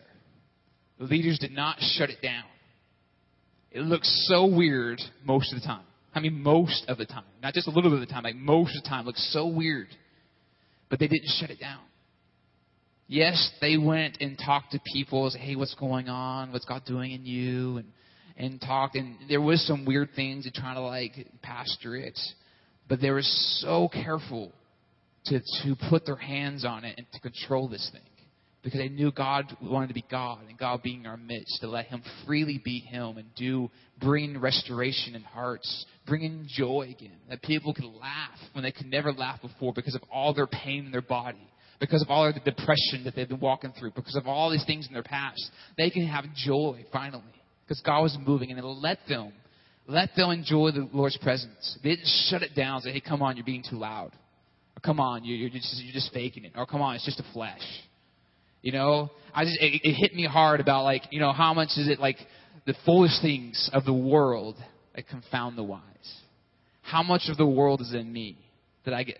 The 0.98 1.04
leaders 1.04 1.38
did 1.38 1.52
not 1.52 1.76
shut 1.80 2.10
it 2.10 2.20
down. 2.22 2.44
It 3.70 3.80
looks 3.80 4.26
so 4.28 4.46
weird 4.46 5.00
most 5.24 5.52
of 5.52 5.60
the 5.60 5.66
time. 5.66 5.84
I 6.14 6.20
mean, 6.20 6.42
most 6.42 6.84
of 6.88 6.98
the 6.98 7.06
time. 7.06 7.24
Not 7.42 7.54
just 7.54 7.68
a 7.68 7.70
little 7.70 7.90
bit 7.90 8.00
of 8.00 8.08
the 8.08 8.12
time, 8.12 8.24
like 8.24 8.34
most 8.34 8.76
of 8.76 8.82
the 8.82 8.88
time. 8.88 9.02
It 9.02 9.06
looks 9.06 9.32
so 9.32 9.46
weird. 9.46 9.88
But 10.88 10.98
they 10.98 11.06
didn't 11.06 11.28
shut 11.38 11.50
it 11.50 11.60
down. 11.60 11.80
Yes, 13.06 13.50
they 13.60 13.76
went 13.76 14.18
and 14.20 14.38
talked 14.38 14.72
to 14.72 14.80
people, 14.92 15.30
say, 15.30 15.38
hey, 15.38 15.56
what's 15.56 15.74
going 15.74 16.08
on? 16.08 16.52
What's 16.52 16.64
God 16.64 16.82
doing 16.84 17.12
in 17.12 17.24
you? 17.24 17.78
And 17.78 17.92
and 18.38 18.60
talked, 18.60 18.94
and 18.94 19.16
there 19.28 19.40
was 19.40 19.66
some 19.66 19.84
weird 19.84 20.10
things 20.14 20.46
and 20.46 20.54
trying 20.54 20.76
to 20.76 20.80
like 20.80 21.12
pastor 21.42 21.96
it, 21.96 22.18
but 22.88 23.00
they 23.00 23.10
were 23.10 23.22
so 23.22 23.88
careful 23.92 24.52
to 25.26 25.40
to 25.64 25.76
put 25.90 26.06
their 26.06 26.16
hands 26.16 26.64
on 26.64 26.84
it 26.84 26.94
and 26.96 27.06
to 27.12 27.20
control 27.20 27.68
this 27.68 27.90
thing 27.92 28.00
because 28.62 28.80
they 28.80 28.88
knew 28.88 29.12
God 29.12 29.56
wanted 29.62 29.88
to 29.88 29.94
be 29.94 30.04
God 30.10 30.40
and 30.48 30.58
God 30.58 30.82
being 30.82 31.00
in 31.00 31.06
our 31.06 31.16
midst 31.16 31.60
to 31.60 31.68
let 31.68 31.86
Him 31.86 32.02
freely 32.26 32.60
be 32.64 32.80
Him 32.80 33.18
and 33.18 33.26
do 33.36 33.70
bring 34.00 34.38
restoration 34.40 35.14
in 35.14 35.22
hearts, 35.22 35.86
bring 36.06 36.22
in 36.22 36.46
joy 36.48 36.94
again, 36.96 37.18
that 37.28 37.42
people 37.42 37.72
could 37.72 37.84
laugh 37.84 38.38
when 38.52 38.64
they 38.64 38.72
could 38.72 38.86
never 38.86 39.12
laugh 39.12 39.40
before 39.40 39.72
because 39.72 39.94
of 39.94 40.02
all 40.12 40.34
their 40.34 40.46
pain 40.46 40.86
in 40.86 40.92
their 40.92 41.02
body. 41.02 41.38
Because 41.80 42.02
of 42.02 42.10
all 42.10 42.32
the 42.32 42.40
depression 42.40 43.04
that 43.04 43.14
they've 43.14 43.28
been 43.28 43.38
walking 43.38 43.72
through, 43.78 43.92
because 43.92 44.16
of 44.16 44.26
all 44.26 44.50
these 44.50 44.64
things 44.66 44.88
in 44.88 44.92
their 44.92 45.04
past, 45.04 45.40
they 45.76 45.90
can 45.90 46.04
have 46.08 46.24
joy 46.34 46.84
finally 46.92 47.22
because 47.68 47.80
God 47.82 48.00
was 48.00 48.16
moving, 48.26 48.50
and 48.50 48.64
let 48.64 48.98
them, 49.08 49.32
let 49.86 50.10
them 50.16 50.30
enjoy 50.30 50.70
the 50.72 50.88
Lord's 50.92 51.18
presence. 51.18 51.78
They 51.82 51.90
didn't 51.90 52.08
shut 52.30 52.42
it 52.42 52.54
down. 52.56 52.80
Say, 52.80 52.92
"Hey, 52.92 53.00
come 53.00 53.20
on, 53.22 53.36
you're 53.36 53.44
being 53.44 53.62
too 53.62 53.76
loud," 53.76 54.12
or 54.76 54.80
"Come 54.82 54.98
on, 54.98 55.22
you're 55.24 55.50
just 55.50 55.80
you're 55.82 55.92
just 55.92 56.12
faking 56.12 56.44
it," 56.44 56.52
or 56.56 56.66
"Come 56.66 56.80
on, 56.80 56.96
it's 56.96 57.04
just 57.04 57.20
a 57.20 57.32
flesh." 57.34 57.62
You 58.62 58.72
know, 58.72 59.10
I 59.34 59.44
just 59.44 59.58
it, 59.60 59.80
it 59.84 59.92
hit 59.94 60.14
me 60.14 60.26
hard 60.26 60.60
about 60.60 60.84
like 60.84 61.02
you 61.10 61.20
know 61.20 61.32
how 61.32 61.54
much 61.54 61.70
is 61.76 61.88
it 61.88 62.00
like 62.00 62.16
the 62.66 62.74
foolish 62.84 63.20
things 63.22 63.70
of 63.72 63.84
the 63.84 63.92
world 63.92 64.56
that 64.94 65.08
confound 65.08 65.56
the 65.56 65.62
wise. 65.62 65.82
How 66.82 67.02
much 67.02 67.22
of 67.28 67.36
the 67.36 67.46
world 67.46 67.80
is 67.80 67.94
in 67.94 68.12
me 68.12 68.38
that 68.84 68.94
I 68.94 69.04
get 69.04 69.18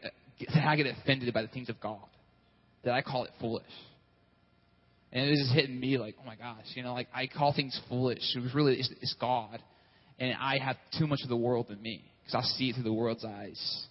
that 0.55 0.67
I 0.67 0.77
get 0.77 0.87
offended 0.87 1.33
by 1.33 1.43
the 1.43 1.49
things 1.49 1.69
of 1.69 1.81
God? 1.81 2.05
That 2.85 2.95
I 2.95 3.03
call 3.03 3.25
it 3.25 3.31
foolish. 3.41 3.65
And 5.13 5.27
it 5.27 5.31
was 5.31 5.41
just 5.41 5.55
hitting 5.55 5.81
me 5.81 5.97
like, 5.97 6.17
oh 6.21 6.27
my 6.27 6.37
gosh, 6.37 6.67
you 6.75 6.83
know, 6.83 6.93
like 6.93 7.09
I 7.15 7.27
call 7.27 7.55
things 7.55 7.79
foolish. 7.89 8.19
It 8.37 8.41
was 8.41 8.55
really, 8.55 8.79
it's, 8.79 8.91
it's 9.01 9.15
God. 9.19 9.63
And 10.19 10.35
I 10.39 10.59
have 10.59 10.77
too 10.99 11.07
much 11.07 11.21
of 11.23 11.29
the 11.29 11.37
world 11.37 11.67
in 11.71 11.81
me 11.81 12.05
because 12.23 12.45
I 12.45 12.47
see 12.57 12.71
it 12.71 12.75
through 12.75 12.85
the 12.85 12.93
world's 12.93 13.25
eyes. 13.25 13.87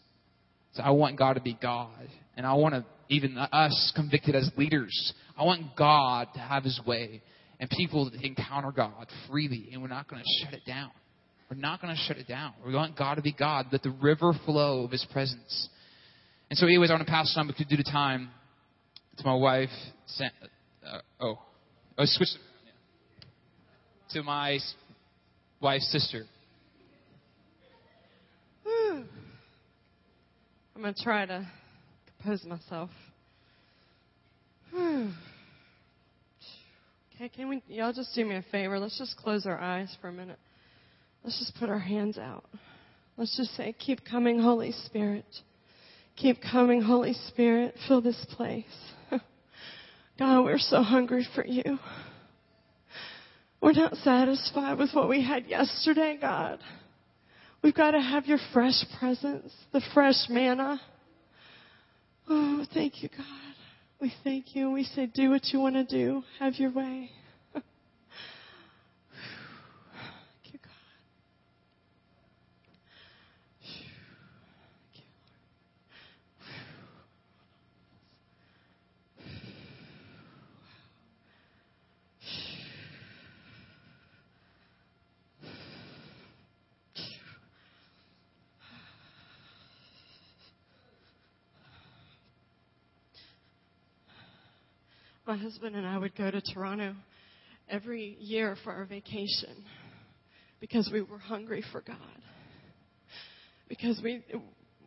So 0.74 0.84
I 0.84 0.92
want 0.92 1.18
God 1.18 1.34
to 1.34 1.42
be 1.42 1.58
God. 1.60 2.08
And 2.36 2.46
I 2.46 2.54
want 2.54 2.76
to, 2.76 2.86
even 3.10 3.38
us 3.38 3.94
convicted 3.96 4.36
as 4.36 4.50
leaders, 4.58 5.14
I 5.38 5.44
want 5.44 5.76
God 5.78 6.28
to 6.34 6.40
have 6.40 6.64
his 6.64 6.80
way 6.86 7.22
and 7.60 7.70
people 7.70 8.10
to 8.10 8.26
encounter 8.26 8.72
God 8.72 9.08
freely. 9.30 9.70
And 9.72 9.82
we're 9.82 9.88
not 9.88 10.08
going 10.08 10.22
to 10.22 10.46
shut 10.46 10.54
it 10.54 10.66
down. 10.66 10.92
We're 11.50 11.58
not 11.58 11.82
going 11.82 11.96
to 11.96 12.02
shut 12.02 12.18
it 12.18 12.28
down. 12.28 12.54
We 12.66 12.74
want 12.74 12.98
God 12.98 13.16
to 13.16 13.22
be 13.22 13.32
God. 13.32 13.68
Let 13.72 13.82
the 13.84 13.92
river 13.92 14.34
flow 14.46 14.84
of 14.84 14.92
his 14.92 15.06
presence. 15.12 15.70
And 16.50 16.58
so, 16.58 16.66
anyways, 16.66 16.90
I 16.90 16.94
want 16.94 17.06
to 17.06 17.12
pass 17.12 17.34
on 17.38 17.48
because 17.48 17.66
due 17.68 17.78
to 17.78 17.84
time 17.84 18.30
to 19.18 19.26
my 19.26 19.34
wife, 19.34 19.70
uh, 20.86 21.00
oh, 21.20 21.40
I 21.98 22.04
switch 22.06 22.30
to 24.12 24.24
my 24.24 24.60
wife's 25.62 25.92
sister. 25.92 26.24
I'm 30.76 30.84
going 30.84 30.94
to 30.94 31.04
try 31.04 31.26
to 31.26 31.48
compose 32.18 32.44
myself. 32.44 32.90
okay, 34.76 35.12
can 37.36 37.50
we, 37.50 37.62
y'all 37.68 37.94
just 37.94 38.14
do 38.16 38.26
me 38.26 38.36
a 38.36 38.46
favor? 38.52 38.80
Let's 38.80 38.98
just 38.98 39.18
close 39.18 39.46
our 39.46 39.60
eyes 39.60 39.96
for 40.02 40.10
a 40.10 40.14
minute. 40.14 40.40
Let's 41.24 41.40
just 41.40 41.56
put 41.58 41.70
our 41.70 41.80
hands 41.80 42.18
out. 42.18 42.46
Let's 43.18 43.36
just 43.36 43.56
say, 43.56 43.76
Keep 43.80 44.06
coming, 44.06 44.40
Holy 44.40 44.72
Spirit. 44.86 45.26
Keep 46.16 46.38
coming, 46.52 46.82
Holy 46.82 47.14
Spirit. 47.28 47.76
Fill 47.88 48.02
this 48.02 48.26
place. 48.36 48.66
God, 50.20 50.44
we're 50.44 50.58
so 50.58 50.82
hungry 50.82 51.28
for 51.36 51.46
you. 51.46 51.80
We're 53.62 53.74
not 53.74 53.96
satisfied 53.98 54.78
with 54.78 54.92
what 54.94 55.10
we 55.10 55.24
had 55.24 55.48
yesterday, 55.48 56.18
God. 56.20 56.60
We've 57.64 57.74
got 57.74 57.92
to 57.92 58.02
have 58.02 58.28
your 58.28 58.38
fresh 58.54 58.86
presence, 59.00 59.52
the 59.74 59.82
fresh 59.94 60.28
manna. 60.30 60.80
Oh, 62.30 62.66
thank 62.74 63.02
you, 63.04 63.10
God. 63.10 63.26
We 64.02 64.14
thank 64.24 64.56
you. 64.56 64.72
We 64.72 64.84
say, 64.84 65.08
do 65.08 65.30
what 65.30 65.46
you 65.54 65.60
want 65.60 65.76
to 65.76 65.84
do. 65.86 66.24
Have 66.40 66.56
your 66.56 66.72
way. 66.72 67.12
My 95.38 95.44
husband 95.44 95.76
and 95.76 95.86
I 95.86 95.98
would 95.98 96.16
go 96.16 96.32
to 96.32 96.42
Toronto 96.42 96.96
every 97.70 98.18
year 98.20 98.56
for 98.64 98.74
our 98.74 98.86
vacation 98.86 99.64
because 100.60 100.90
we 100.92 101.02
were 101.02 101.20
hungry 101.20 101.64
for 101.72 101.82
God. 101.82 101.98
Because 103.68 104.00
we 104.04 104.24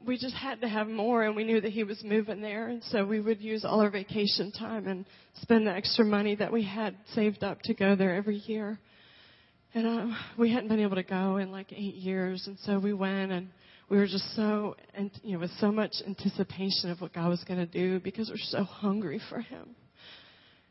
we 0.05 0.19
just 0.19 0.35
had 0.35 0.61
to 0.63 0.69
have 0.69 0.89
more 0.89 1.23
and 1.23 1.37
we 1.37 1.45
knew 1.45 1.61
that 1.61 1.71
he 1.71 1.85
was 1.85 2.03
moving 2.03 2.41
there 2.41 2.69
and 2.69 2.83
so 2.85 3.05
we 3.05 3.21
would 3.21 3.41
use 3.41 3.65
all 3.65 3.81
our 3.81 3.91
vacation 3.91 4.51
time 4.51 4.89
and 4.89 5.05
spend 5.43 5.67
the 5.67 5.73
extra 5.73 6.05
money 6.05 6.35
that 6.35 6.51
we 6.51 6.65
had 6.65 6.97
saved 7.15 7.45
up 7.45 7.61
to 7.63 7.75
go 7.75 7.95
there 7.95 8.17
every 8.17 8.39
year. 8.47 8.79
And 9.75 9.87
uh, 9.87 10.17
we 10.39 10.53
hadn't 10.53 10.69
been 10.69 10.81
able 10.81 10.97
to 10.97 11.05
go 11.05 11.37
in 11.37 11.53
like 11.53 11.73
eight 11.73 11.95
years 11.95 12.45
and 12.47 12.59
so 12.65 12.81
we 12.81 12.93
went 12.93 13.31
and 13.31 13.51
we 13.89 13.99
were 13.99 14.07
just 14.07 14.35
so 14.35 14.75
and 14.95 15.11
you 15.23 15.35
know 15.35 15.41
with 15.41 15.53
so 15.61 15.71
much 15.71 15.93
anticipation 16.05 16.91
of 16.91 17.01
what 17.01 17.13
God 17.13 17.29
was 17.29 17.45
going 17.45 17.61
to 17.61 17.67
do 17.67 18.01
because 18.01 18.31
we're 18.31 18.37
so 18.39 18.65
hungry 18.65 19.21
for 19.29 19.41
him. 19.41 19.77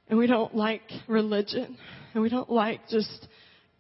And 0.09 0.17
we 0.17 0.27
don't 0.27 0.55
like 0.55 0.81
religion. 1.07 1.77
And 2.13 2.23
we 2.23 2.29
don't 2.29 2.49
like 2.49 2.87
just 2.89 3.27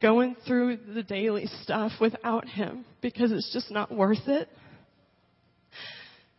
going 0.01 0.35
through 0.47 0.77
the 0.93 1.03
daily 1.03 1.47
stuff 1.63 1.91
without 1.99 2.47
Him 2.47 2.85
because 3.01 3.31
it's 3.31 3.51
just 3.51 3.71
not 3.71 3.91
worth 3.91 4.27
it. 4.27 4.47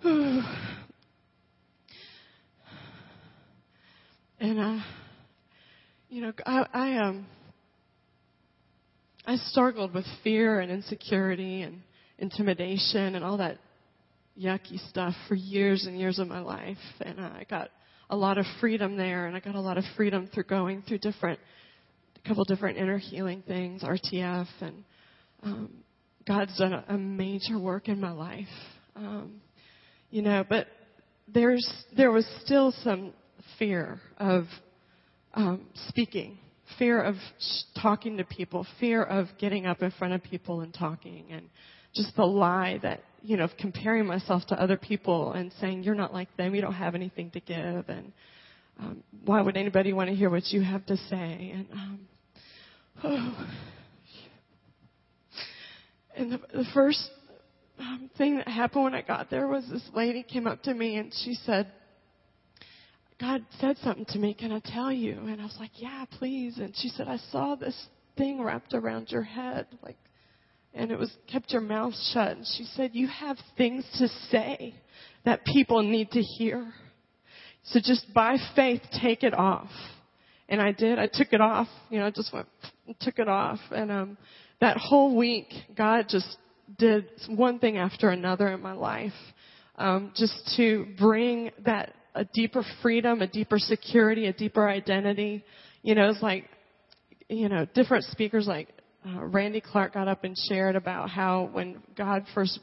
and, 0.04 0.44
uh, 4.40 4.78
you 6.08 6.22
know, 6.22 6.32
I, 6.46 6.66
I, 6.72 6.96
um, 6.98 7.26
I 9.26 9.36
struggled 9.36 9.92
with 9.92 10.06
fear 10.24 10.60
and 10.60 10.72
insecurity 10.72 11.62
and 11.62 11.82
intimidation 12.18 13.14
and 13.14 13.24
all 13.24 13.36
that 13.38 13.58
yucky 14.40 14.78
stuff 14.88 15.14
for 15.28 15.34
years 15.34 15.86
and 15.86 15.98
years 15.98 16.18
of 16.18 16.28
my 16.28 16.40
life. 16.40 16.78
And 17.00 17.20
uh, 17.20 17.30
I 17.34 17.44
got 17.48 17.70
a 18.10 18.16
lot 18.16 18.38
of 18.38 18.44
freedom 18.60 18.96
there, 18.96 19.26
and 19.26 19.36
I 19.36 19.40
got 19.40 19.54
a 19.54 19.60
lot 19.60 19.78
of 19.78 19.84
freedom 19.96 20.28
through 20.32 20.44
going 20.44 20.82
through 20.82 20.98
different, 20.98 21.38
a 22.22 22.28
couple 22.28 22.44
different 22.44 22.76
inner 22.76 22.98
healing 22.98 23.42
things, 23.46 23.82
RTF, 23.82 24.48
and 24.60 24.84
um, 25.44 25.70
God's 26.26 26.56
done 26.58 26.72
a, 26.72 26.84
a 26.88 26.98
major 26.98 27.58
work 27.58 27.88
in 27.88 28.00
my 28.00 28.10
life. 28.10 28.46
Um, 28.96 29.40
you 30.10 30.22
know, 30.22 30.44
but 30.46 30.66
there's 31.28 31.66
there 31.96 32.10
was 32.10 32.26
still 32.44 32.74
some 32.82 33.12
fear 33.58 34.00
of 34.18 34.44
um, 35.34 35.66
speaking, 35.88 36.38
fear 36.78 37.00
of 37.00 37.14
talking 37.80 38.16
to 38.16 38.24
people, 38.24 38.66
fear 38.80 39.04
of 39.04 39.28
getting 39.38 39.66
up 39.66 39.82
in 39.82 39.92
front 39.92 40.14
of 40.14 40.22
people 40.24 40.62
and 40.62 40.74
talking, 40.74 41.26
and 41.30 41.48
just 41.94 42.14
the 42.16 42.24
lie 42.24 42.80
that 42.82 43.02
you 43.22 43.36
know 43.36 43.48
comparing 43.58 44.06
myself 44.06 44.46
to 44.48 44.60
other 44.60 44.76
people 44.76 45.32
and 45.32 45.52
saying 45.60 45.82
you're 45.82 45.94
not 45.94 46.12
like 46.12 46.34
them, 46.36 46.54
you 46.54 46.60
don't 46.60 46.74
have 46.74 46.94
anything 46.94 47.30
to 47.32 47.40
give, 47.40 47.88
and 47.88 48.12
um, 48.78 49.02
why 49.24 49.42
would 49.42 49.56
anybody 49.56 49.92
want 49.92 50.08
to 50.08 50.16
hear 50.16 50.30
what 50.30 50.46
you 50.48 50.62
have 50.62 50.84
to 50.86 50.96
say? 50.96 51.52
And 51.54 51.66
um, 51.72 52.00
oh. 53.04 53.46
and 56.16 56.32
the, 56.32 56.38
the 56.52 56.64
first 56.74 57.10
um, 57.78 58.10
thing 58.16 58.36
that 58.36 58.48
happened 58.48 58.84
when 58.84 58.94
I 58.94 59.02
got 59.02 59.30
there 59.30 59.48
was 59.48 59.66
this 59.70 59.88
lady 59.94 60.22
came 60.22 60.46
up 60.46 60.62
to 60.64 60.74
me 60.74 60.96
and 60.96 61.12
she 61.24 61.34
said, 61.34 61.70
God 63.20 63.44
said 63.60 63.76
something 63.82 64.06
to 64.06 64.18
me. 64.18 64.32
Can 64.32 64.50
I 64.50 64.62
tell 64.64 64.90
you? 64.90 65.18
And 65.26 65.40
I 65.40 65.44
was 65.44 65.56
like, 65.60 65.72
Yeah, 65.74 66.04
please. 66.18 66.58
And 66.58 66.74
she 66.76 66.88
said, 66.88 67.06
I 67.06 67.18
saw 67.30 67.54
this 67.54 67.86
thing 68.16 68.42
wrapped 68.42 68.74
around 68.74 69.10
your 69.10 69.22
head, 69.22 69.66
like, 69.82 69.96
and 70.74 70.90
it 70.90 70.98
was 70.98 71.10
kept 71.30 71.52
your 71.52 71.60
mouth 71.60 71.94
shut. 72.12 72.36
And 72.36 72.46
she 72.56 72.64
said, 72.64 72.90
You 72.94 73.08
have 73.08 73.36
things 73.56 73.84
to 73.98 74.08
say 74.30 74.74
that 75.24 75.44
people 75.44 75.82
need 75.82 76.10
to 76.12 76.20
hear. 76.20 76.72
So 77.64 77.80
just 77.82 78.12
by 78.14 78.36
faith, 78.56 78.80
take 79.00 79.22
it 79.22 79.34
off. 79.34 79.70
And 80.48 80.60
I 80.60 80.72
did. 80.72 80.98
I 80.98 81.06
took 81.06 81.32
it 81.32 81.40
off. 81.40 81.68
You 81.90 82.00
know, 82.00 82.06
I 82.06 82.10
just 82.10 82.32
went, 82.32 82.48
took 83.00 83.18
it 83.18 83.28
off. 83.28 83.58
And 83.70 83.90
um, 83.92 84.18
that 84.60 84.76
whole 84.76 85.16
week, 85.16 85.46
God 85.76 86.06
just 86.08 86.36
did 86.78 87.06
one 87.28 87.58
thing 87.58 87.76
after 87.76 88.08
another 88.08 88.48
in 88.48 88.60
my 88.60 88.72
life, 88.72 89.12
um, 89.76 90.12
just 90.16 90.34
to 90.56 90.86
bring 90.98 91.50
that 91.64 91.94
a 92.14 92.24
deeper 92.24 92.64
freedom, 92.82 93.22
a 93.22 93.26
deeper 93.26 93.58
security, 93.58 94.26
a 94.26 94.32
deeper 94.32 94.68
identity. 94.68 95.44
You 95.82 95.94
know, 95.94 96.10
it's 96.10 96.22
like, 96.22 96.48
you 97.28 97.48
know, 97.48 97.66
different 97.74 98.04
speakers 98.04 98.46
like 98.46 98.68
uh, 99.06 99.24
Randy 99.24 99.60
Clark 99.60 99.94
got 99.94 100.08
up 100.08 100.24
and 100.24 100.36
shared 100.48 100.76
about 100.76 101.10
how 101.10 101.48
when 101.52 101.82
God 101.96 102.24
first 102.34 102.58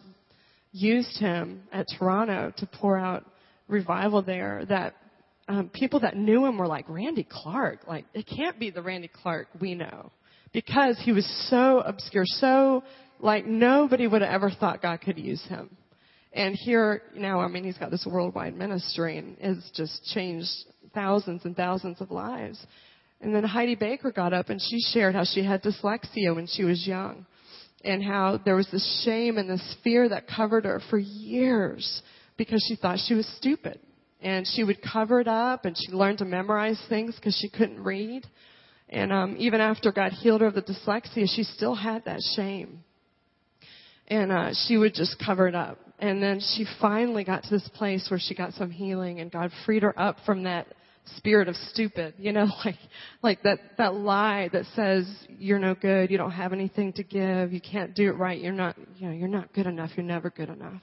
used 0.71 1.17
him 1.17 1.63
at 1.71 1.87
Toronto 1.97 2.53
to 2.57 2.65
pour 2.65 2.97
out 2.97 3.25
revival 3.67 4.21
there, 4.21 4.63
that 4.69 4.95
um, 5.47 5.69
people 5.73 6.01
that 6.01 6.15
knew 6.15 6.45
him 6.45 6.57
were 6.57 6.67
like 6.67 6.87
Randy 6.89 7.27
Clark. 7.29 7.87
Like 7.87 8.05
it 8.13 8.27
can't 8.27 8.59
be 8.59 8.69
the 8.69 8.81
Randy 8.81 9.09
Clark 9.09 9.47
we 9.59 9.73
know 9.75 10.11
because 10.53 10.99
he 11.03 11.11
was 11.11 11.25
so 11.49 11.79
obscure, 11.79 12.25
so 12.25 12.83
like 13.19 13.45
nobody 13.45 14.07
would 14.07 14.21
have 14.21 14.31
ever 14.31 14.51
thought 14.51 14.81
God 14.81 15.01
could 15.01 15.17
use 15.17 15.43
him. 15.45 15.75
And 16.33 16.55
here 16.55 17.01
now, 17.15 17.39
I 17.39 17.47
mean, 17.47 17.63
he's 17.63 17.77
got 17.77 17.89
this 17.89 18.05
worldwide 18.09 18.55
ministry 18.55 19.17
and 19.17 19.37
has 19.39 19.71
just 19.73 20.03
changed 20.13 20.49
thousands 20.93 21.45
and 21.45 21.55
thousands 21.55 21.99
of 21.99 22.11
lives. 22.11 22.63
And 23.21 23.33
then 23.33 23.43
Heidi 23.43 23.75
Baker 23.75 24.11
got 24.11 24.33
up 24.33 24.49
and 24.49 24.61
she 24.61 24.79
shared 24.79 25.15
how 25.15 25.23
she 25.23 25.43
had 25.43 25.63
dyslexia 25.63 26.35
when 26.35 26.47
she 26.47 26.63
was 26.63 26.85
young 26.85 27.25
and 27.83 28.03
how 28.03 28.39
there 28.43 28.55
was 28.55 28.67
this 28.71 29.03
shame 29.05 29.37
and 29.37 29.49
this 29.49 29.75
fear 29.83 30.09
that 30.09 30.27
covered 30.27 30.65
her 30.65 30.81
for 30.89 30.97
years 30.97 32.01
because 32.37 32.63
she 32.67 32.75
thought 32.75 32.99
she 33.05 33.13
was 33.13 33.27
stupid. 33.37 33.79
And 34.21 34.47
she 34.47 34.63
would 34.63 34.79
cover 34.81 35.19
it 35.19 35.27
up 35.27 35.65
and 35.65 35.75
she 35.77 35.91
learned 35.91 36.19
to 36.19 36.25
memorize 36.25 36.81
things 36.89 37.15
because 37.15 37.37
she 37.39 37.49
couldn't 37.49 37.83
read. 37.83 38.25
And 38.89 39.11
um, 39.11 39.35
even 39.37 39.61
after 39.61 39.91
God 39.91 40.11
healed 40.11 40.41
her 40.41 40.47
of 40.47 40.55
the 40.55 40.61
dyslexia, 40.61 41.27
she 41.27 41.43
still 41.43 41.75
had 41.75 42.05
that 42.05 42.21
shame. 42.35 42.83
And 44.07 44.31
uh, 44.31 44.53
she 44.65 44.77
would 44.77 44.93
just 44.93 45.21
cover 45.23 45.47
it 45.47 45.55
up. 45.55 45.79
And 45.99 46.21
then 46.21 46.39
she 46.39 46.65
finally 46.79 47.23
got 47.23 47.43
to 47.43 47.49
this 47.49 47.67
place 47.75 48.07
where 48.09 48.19
she 48.19 48.33
got 48.35 48.53
some 48.53 48.71
healing 48.71 49.19
and 49.19 49.31
God 49.31 49.51
freed 49.65 49.83
her 49.83 49.97
up 49.99 50.17
from 50.25 50.43
that 50.43 50.67
spirit 51.15 51.47
of 51.47 51.55
stupid, 51.71 52.13
you 52.17 52.31
know, 52.31 52.47
like, 52.65 52.77
like 53.21 53.43
that, 53.43 53.59
that 53.77 53.93
lie 53.93 54.49
that 54.53 54.65
says 54.75 55.07
you're 55.29 55.59
no 55.59 55.75
good, 55.75 56.11
you 56.11 56.17
don't 56.17 56.31
have 56.31 56.53
anything 56.53 56.93
to 56.93 57.03
give, 57.03 57.53
you 57.53 57.61
can't 57.61 57.95
do 57.95 58.09
it 58.09 58.17
right, 58.17 58.39
you're 58.39 58.53
not, 58.53 58.75
you 58.97 59.07
know, 59.07 59.13
you're 59.13 59.27
not 59.27 59.53
good 59.53 59.67
enough, 59.67 59.91
you're 59.95 60.05
never 60.05 60.29
good 60.29 60.49
enough. 60.49 60.81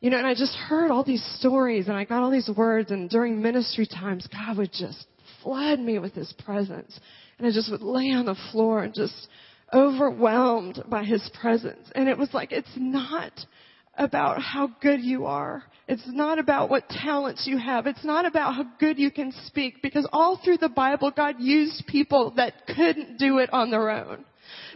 You 0.00 0.10
know, 0.10 0.18
and 0.18 0.26
I 0.26 0.34
just 0.34 0.54
heard 0.54 0.90
all 0.90 1.04
these 1.04 1.24
stories 1.38 1.88
and 1.88 1.96
I 1.96 2.04
got 2.04 2.22
all 2.22 2.30
these 2.30 2.50
words 2.54 2.90
and 2.90 3.08
during 3.08 3.40
ministry 3.40 3.86
times, 3.86 4.28
God 4.30 4.58
would 4.58 4.72
just 4.72 5.06
flood 5.42 5.78
me 5.78 5.98
with 5.98 6.14
His 6.14 6.32
presence. 6.44 6.98
And 7.38 7.46
I 7.46 7.50
just 7.50 7.70
would 7.70 7.82
lay 7.82 8.10
on 8.10 8.26
the 8.26 8.36
floor 8.52 8.82
and 8.82 8.94
just 8.94 9.28
overwhelmed 9.72 10.82
by 10.88 11.04
His 11.04 11.28
presence. 11.40 11.88
And 11.94 12.08
it 12.08 12.18
was 12.18 12.28
like, 12.32 12.52
it's 12.52 12.68
not 12.76 13.32
about 13.96 14.42
how 14.42 14.70
good 14.80 15.00
you 15.00 15.26
are. 15.26 15.62
It's 15.86 16.02
not 16.06 16.38
about 16.38 16.70
what 16.70 16.88
talents 16.88 17.46
you 17.46 17.58
have. 17.58 17.86
It's 17.86 18.04
not 18.04 18.24
about 18.24 18.54
how 18.54 18.64
good 18.80 18.98
you 18.98 19.10
can 19.10 19.32
speak 19.46 19.82
because 19.82 20.08
all 20.12 20.40
through 20.42 20.58
the 20.58 20.68
Bible, 20.70 21.10
God 21.10 21.36
used 21.38 21.86
people 21.86 22.32
that 22.36 22.66
couldn't 22.66 23.18
do 23.18 23.38
it 23.38 23.52
on 23.52 23.70
their 23.70 23.90
own. 23.90 24.24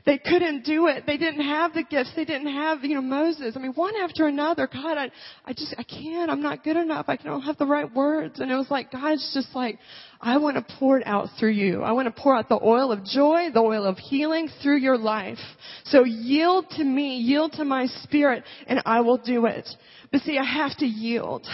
They 0.07 0.19
couldn't 0.19 0.65
do 0.65 0.87
it. 0.87 1.05
They 1.07 1.17
didn't 1.17 1.47
have 1.47 1.75
the 1.75 1.83
gifts. 1.83 2.13
They 2.17 2.25
didn't 2.25 2.53
have, 2.53 2.85
you 2.85 2.95
know, 2.95 3.03
Moses. 3.03 3.55
I 3.57 3.59
mean, 3.59 3.73
one 3.73 3.95
after 3.97 4.27
another. 4.27 4.67
God, 4.67 4.97
I, 4.97 5.11
I 5.45 5.53
just, 5.53 5.75
I 5.77 5.83
can't. 5.83 6.31
I'm 6.31 6.43
not 6.43 6.65
good 6.65 6.77
enough. 6.77 7.07
I 7.09 7.17
don't 7.17 7.43
have 7.43 7.59
the 7.59 7.67
right 7.67 7.93
words. 7.93 8.41
And 8.41 8.51
it 8.51 8.55
was 8.55 8.71
like, 8.71 8.91
God's 8.91 9.31
just 9.35 9.55
like, 9.55 9.79
I 10.21 10.39
want 10.39 10.57
to 10.57 10.75
pour 10.79 10.99
it 10.99 11.07
out 11.07 11.29
through 11.39 11.53
you. 11.53 11.83
I 11.83 11.93
want 11.93 12.07
to 12.15 12.23
pour 12.23 12.37
out 12.37 12.49
the 12.49 12.61
oil 12.63 12.93
of 12.93 13.05
joy, 13.05 13.49
the 13.53 13.61
oil 13.61 13.85
of 13.85 13.99
healing 13.99 14.49
through 14.63 14.79
your 14.79 14.97
life. 14.97 15.39
So 15.85 16.05
yield 16.05 16.71
to 16.77 16.85
me, 16.85 17.19
yield 17.19 17.53
to 17.53 17.65
my 17.65 17.87
spirit, 18.03 18.45
and 18.67 18.83
I 18.87 19.01
will 19.01 19.19
do 19.19 19.47
it. 19.47 19.69
But 20.11 20.23
see, 20.23 20.39
I 20.39 20.45
have 20.45 20.77
to 20.79 20.87
yield. 20.87 21.47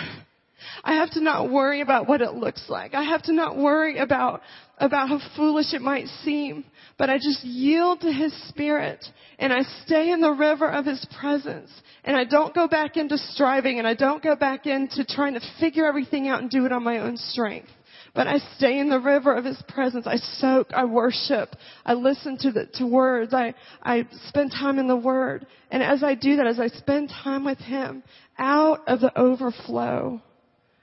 I 0.83 0.95
have 0.95 1.11
to 1.13 1.21
not 1.21 1.51
worry 1.51 1.81
about 1.81 2.09
what 2.09 2.21
it 2.21 2.35
looks 2.35 2.65
like. 2.69 2.95
I 2.95 3.03
have 3.03 3.23
to 3.25 3.33
not 3.33 3.57
worry 3.57 3.99
about, 3.99 4.43
about 4.79 5.09
how 5.09 5.21
foolish 5.37 5.73
it 5.73 5.83
might 5.83 6.07
seem. 6.23 6.65
But 6.99 7.11
I 7.11 7.17
just 7.17 7.45
yield 7.45 8.01
to 8.01 8.13
His 8.13 8.33
Spirit 8.49 9.05
and 9.39 9.53
I 9.53 9.63
stay 9.85 10.11
in 10.11 10.21
the 10.21 10.33
river 10.33 10.69
of 10.69 10.87
His 10.87 11.05
presence. 11.19 11.71
And 12.05 12.17
I 12.17 12.25
don't 12.25 12.55
go 12.55 12.69
back 12.69 12.97
into 12.97 13.19
striving 13.19 13.79
and 13.79 13.87
I 13.89 13.95
don't 13.95 14.23
go 14.23 14.37
back 14.37 14.67
into 14.67 15.05
trying 15.05 15.35
to 15.35 15.41
figure 15.61 15.87
everything 15.87 16.29
out 16.29 16.41
and 16.41 16.51
do 16.51 16.67
it 16.67 16.73
on 16.73 16.85
my 16.85 16.99
own 16.99 17.17
strength. 17.17 17.71
But 18.15 18.29
I 18.29 18.39
stay 18.57 18.79
in 18.79 18.89
the 18.89 19.01
river 19.01 19.35
of 19.35 19.45
His 19.45 19.61
presence. 19.67 20.07
I 20.07 20.17
soak. 20.17 20.69
I 20.73 20.85
worship. 20.85 21.57
I 21.85 21.95
listen 21.95 22.39
to 22.39 22.53
the, 22.53 22.67
to 22.75 22.87
words. 22.87 23.35
I, 23.35 23.55
I 23.83 24.07
spend 24.29 24.53
time 24.53 24.79
in 24.79 24.87
the 24.87 24.97
Word. 24.97 25.47
And 25.73 25.83
as 25.83 26.05
I 26.05 26.15
do 26.15 26.37
that, 26.37 26.47
as 26.47 26.61
I 26.61 26.69
spend 26.69 27.09
time 27.09 27.45
with 27.45 27.59
Him, 27.59 28.05
out 28.39 28.81
of 28.87 29.01
the 29.01 29.17
overflow 29.19 30.21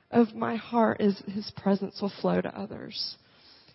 of 0.10 0.34
my 0.34 0.56
heart 0.56 1.02
is 1.02 1.22
His 1.28 1.52
presence 1.58 2.00
will 2.02 2.12
flow 2.22 2.42
to 2.42 2.60
others. 2.60 3.16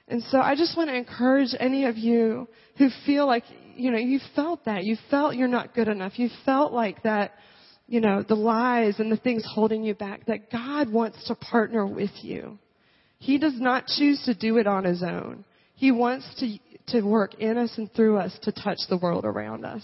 And 0.08 0.22
so 0.24 0.38
I 0.38 0.54
just 0.54 0.76
want 0.76 0.88
to 0.88 0.96
encourage 0.96 1.54
any 1.58 1.86
of 1.86 1.96
you 1.96 2.48
who 2.78 2.88
feel 3.04 3.26
like, 3.26 3.44
you 3.74 3.90
know, 3.90 3.98
you 3.98 4.20
felt 4.36 4.64
that. 4.66 4.84
You 4.84 4.96
felt 5.10 5.34
you're 5.34 5.48
not 5.48 5.74
good 5.74 5.88
enough. 5.88 6.18
You 6.18 6.30
felt 6.44 6.72
like 6.72 7.02
that, 7.02 7.32
you 7.88 8.00
know, 8.00 8.22
the 8.22 8.36
lies 8.36 9.00
and 9.00 9.10
the 9.10 9.16
things 9.16 9.44
holding 9.44 9.82
you 9.82 9.94
back, 9.94 10.26
that 10.26 10.50
God 10.50 10.92
wants 10.92 11.26
to 11.26 11.34
partner 11.34 11.84
with 11.86 12.12
you. 12.22 12.58
He 13.18 13.38
does 13.38 13.58
not 13.58 13.86
choose 13.86 14.22
to 14.26 14.34
do 14.34 14.58
it 14.58 14.66
on 14.66 14.84
his 14.84 15.02
own. 15.02 15.44
He 15.74 15.90
wants 15.90 16.26
to, 16.38 16.58
to 16.92 17.02
work 17.02 17.34
in 17.34 17.58
us 17.58 17.72
and 17.76 17.92
through 17.92 18.18
us 18.18 18.36
to 18.42 18.52
touch 18.52 18.78
the 18.88 18.98
world 18.98 19.24
around 19.24 19.64
us. 19.64 19.82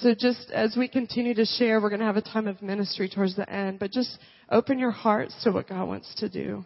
So 0.00 0.14
just 0.14 0.50
as 0.50 0.74
we 0.76 0.88
continue 0.88 1.34
to 1.34 1.44
share, 1.44 1.80
we're 1.80 1.90
going 1.90 2.00
to 2.00 2.06
have 2.06 2.16
a 2.16 2.22
time 2.22 2.46
of 2.46 2.62
ministry 2.62 3.08
towards 3.08 3.36
the 3.36 3.48
end, 3.50 3.78
but 3.78 3.90
just 3.90 4.18
open 4.50 4.78
your 4.78 4.90
hearts 4.90 5.34
to 5.44 5.50
what 5.50 5.68
God 5.68 5.86
wants 5.86 6.14
to 6.16 6.28
do. 6.28 6.64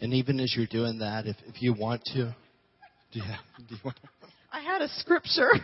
And 0.00 0.14
even 0.14 0.40
as 0.40 0.54
you're 0.56 0.66
doing 0.66 1.00
that, 1.00 1.26
if, 1.26 1.36
if 1.46 1.60
you 1.60 1.74
want 1.74 2.02
to, 2.14 2.34
yeah, 3.12 3.36
do 3.58 3.64
you 3.74 3.76
want 3.84 3.96
to? 3.96 4.08
I 4.50 4.60
had 4.60 4.80
a 4.80 4.88
scripture, 4.88 5.50
and 5.52 5.62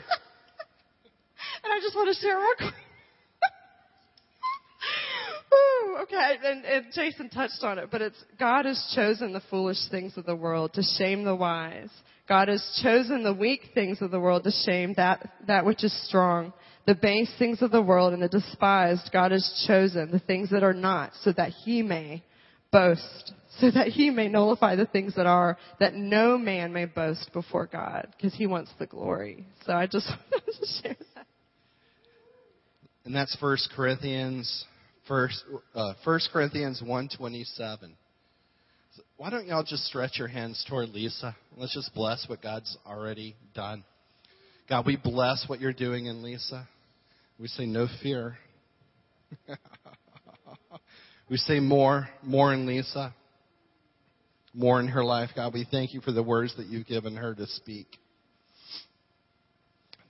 I 1.64 1.80
just 1.80 1.96
want 1.96 2.14
to 2.14 2.20
share 2.20 2.36
real 2.36 2.54
quick. 2.58 2.74
Ooh, 5.56 5.96
okay, 6.02 6.36
and, 6.44 6.64
and 6.64 6.86
Jason 6.92 7.30
touched 7.30 7.62
on 7.62 7.78
it, 7.78 7.88
but 7.90 8.02
it's 8.02 8.22
God 8.38 8.64
has 8.66 8.92
chosen 8.94 9.32
the 9.32 9.42
foolish 9.50 9.78
things 9.90 10.16
of 10.16 10.26
the 10.26 10.36
world 10.36 10.74
to 10.74 10.82
shame 10.98 11.24
the 11.24 11.34
wise. 11.34 11.90
God 12.28 12.48
has 12.48 12.80
chosen 12.82 13.22
the 13.22 13.32
weak 13.32 13.70
things 13.72 14.02
of 14.02 14.10
the 14.10 14.20
world 14.20 14.44
to 14.44 14.50
shame 14.64 14.94
that, 14.96 15.30
that 15.46 15.64
which 15.64 15.84
is 15.84 16.06
strong. 16.08 16.52
The 16.86 16.94
base 16.94 17.30
things 17.38 17.62
of 17.62 17.70
the 17.70 17.82
world 17.82 18.12
and 18.12 18.22
the 18.22 18.28
despised, 18.28 19.10
God 19.12 19.32
has 19.32 19.64
chosen 19.66 20.10
the 20.10 20.18
things 20.18 20.50
that 20.50 20.62
are 20.62 20.74
not, 20.74 21.12
so 21.22 21.32
that 21.36 21.50
he 21.50 21.82
may 21.82 22.24
boast 22.72 23.32
so 23.60 23.70
that 23.70 23.88
he 23.88 24.10
may 24.10 24.28
nullify 24.28 24.76
the 24.76 24.86
things 24.86 25.14
that 25.16 25.26
are, 25.26 25.56
that 25.80 25.94
no 25.94 26.36
man 26.36 26.72
may 26.72 26.84
boast 26.84 27.30
before 27.32 27.66
God, 27.66 28.08
because 28.16 28.34
he 28.34 28.46
wants 28.46 28.70
the 28.78 28.86
glory. 28.86 29.46
So 29.64 29.72
I 29.72 29.86
just 29.86 30.06
wanted 30.32 30.60
to 30.60 30.66
share 30.82 30.96
that. 31.14 31.26
And 33.04 33.14
that's 33.14 33.36
First 33.36 33.70
Corinthians, 33.74 34.64
First 35.08 35.44
uh, 35.74 35.94
First 36.04 36.30
Corinthians 36.32 36.82
one 36.84 37.08
twenty 37.16 37.44
seven. 37.44 37.96
Why 39.18 39.30
don't 39.30 39.46
y'all 39.46 39.62
just 39.62 39.84
stretch 39.84 40.18
your 40.18 40.28
hands 40.28 40.64
toward 40.68 40.88
Lisa? 40.90 41.36
Let's 41.56 41.74
just 41.74 41.94
bless 41.94 42.26
what 42.28 42.42
God's 42.42 42.76
already 42.86 43.36
done. 43.54 43.84
God, 44.68 44.86
we 44.86 44.96
bless 44.96 45.44
what 45.48 45.60
you're 45.60 45.72
doing 45.72 46.06
in 46.06 46.22
Lisa. 46.22 46.68
We 47.38 47.48
say 47.48 47.66
no 47.66 47.86
fear. 48.02 48.36
we 51.30 51.36
say 51.36 51.60
more, 51.60 52.08
more 52.22 52.52
in 52.52 52.66
Lisa, 52.66 53.14
more 54.54 54.80
in 54.80 54.88
her 54.88 55.04
life. 55.04 55.30
God, 55.36 55.54
we 55.54 55.66
thank 55.70 55.94
you 55.94 56.00
for 56.00 56.12
the 56.12 56.22
words 56.22 56.56
that 56.56 56.66
you've 56.66 56.86
given 56.86 57.16
her 57.16 57.34
to 57.34 57.46
speak. 57.46 57.86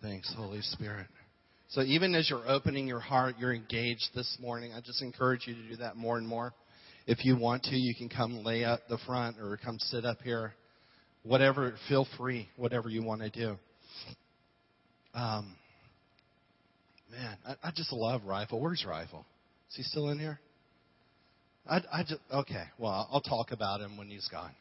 Thanks, 0.00 0.32
Holy 0.36 0.62
Spirit. 0.62 1.06
So 1.68 1.82
even 1.82 2.14
as 2.14 2.30
you're 2.30 2.48
opening 2.48 2.86
your 2.86 3.00
heart, 3.00 3.36
you're 3.38 3.54
engaged 3.54 4.10
this 4.14 4.36
morning. 4.40 4.72
I 4.72 4.80
just 4.80 5.02
encourage 5.02 5.46
you 5.46 5.54
to 5.54 5.68
do 5.68 5.76
that 5.76 5.96
more 5.96 6.16
and 6.16 6.26
more. 6.26 6.54
If 7.06 7.24
you 7.24 7.36
want 7.36 7.64
to, 7.64 7.76
you 7.76 7.94
can 7.94 8.08
come 8.08 8.44
lay 8.44 8.64
at 8.64 8.88
the 8.88 8.98
front 9.06 9.36
or 9.40 9.58
come 9.62 9.78
sit 9.78 10.04
up 10.04 10.18
here. 10.22 10.54
Whatever, 11.24 11.74
feel 11.88 12.06
free, 12.16 12.48
whatever 12.56 12.88
you 12.88 13.02
want 13.02 13.20
to 13.22 13.30
do. 13.30 13.56
Um, 15.12 15.56
man, 17.10 17.36
I, 17.46 17.68
I 17.68 17.70
just 17.74 17.92
love 17.92 18.22
Rifle. 18.24 18.60
Where's 18.60 18.84
Rifle? 18.86 19.24
Is 19.70 19.76
he 19.76 19.82
still 19.82 20.10
in 20.10 20.20
here? 20.20 20.38
I, 21.68 21.80
I 21.92 22.02
just 22.02 22.20
okay. 22.32 22.64
Well, 22.78 23.08
I'll 23.10 23.20
talk 23.20 23.50
about 23.50 23.80
him 23.80 23.96
when 23.96 24.08
he's 24.08 24.28
gone. 24.28 24.52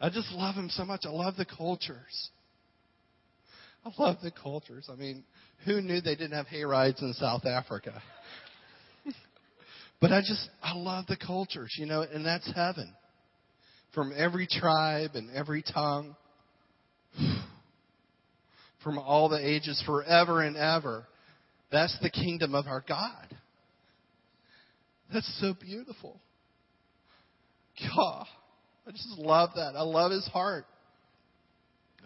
I 0.00 0.08
just 0.08 0.30
love 0.32 0.54
him 0.54 0.70
so 0.70 0.86
much. 0.86 1.02
I 1.04 1.10
love 1.10 1.36
the 1.36 1.44
cultures. 1.44 2.30
I 3.84 4.02
love 4.02 4.16
the 4.22 4.30
cultures. 4.30 4.88
I 4.90 4.96
mean, 4.96 5.24
who 5.64 5.80
knew 5.80 6.00
they 6.00 6.14
didn't 6.14 6.32
have 6.32 6.46
hay 6.46 6.64
rides 6.64 7.00
in 7.02 7.12
South 7.14 7.46
Africa? 7.46 8.02
but 10.00 10.12
I 10.12 10.20
just 10.20 10.48
I 10.62 10.74
love 10.74 11.06
the 11.06 11.16
cultures, 11.16 11.74
you 11.78 11.86
know, 11.86 12.02
and 12.02 12.24
that's 12.24 12.50
heaven. 12.54 12.94
From 13.94 14.12
every 14.16 14.46
tribe 14.46 15.10
and 15.14 15.30
every 15.34 15.62
tongue, 15.62 16.14
from 18.84 18.98
all 18.98 19.28
the 19.28 19.44
ages, 19.44 19.82
forever 19.86 20.42
and 20.42 20.56
ever. 20.56 21.06
That's 21.72 21.96
the 22.02 22.10
kingdom 22.10 22.54
of 22.54 22.66
our 22.66 22.84
God. 22.86 23.28
That's 25.12 25.40
so 25.40 25.54
beautiful. 25.54 26.20
God, 27.96 28.26
I 28.86 28.90
just 28.90 29.18
love 29.18 29.50
that. 29.54 29.74
I 29.76 29.82
love 29.82 30.10
his 30.10 30.26
heart. 30.28 30.66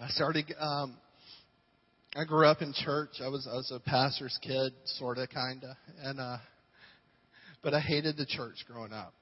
I 0.01 0.09
started. 0.09 0.53
Um, 0.59 0.97
I 2.16 2.24
grew 2.24 2.46
up 2.46 2.62
in 2.62 2.72
church. 2.72 3.11
I 3.20 3.27
was 3.27 3.48
I 3.50 3.57
was 3.57 3.72
a 3.72 3.81
pastor's 3.81 4.38
kid, 4.40 4.72
sorta, 4.85 5.27
kinda, 5.27 5.77
and 6.00 6.20
uh, 6.20 6.37
but 7.61 7.74
I 7.74 7.81
hated 7.81 8.16
the 8.16 8.24
church 8.24 8.64
growing 8.68 8.92
up. 8.92 9.14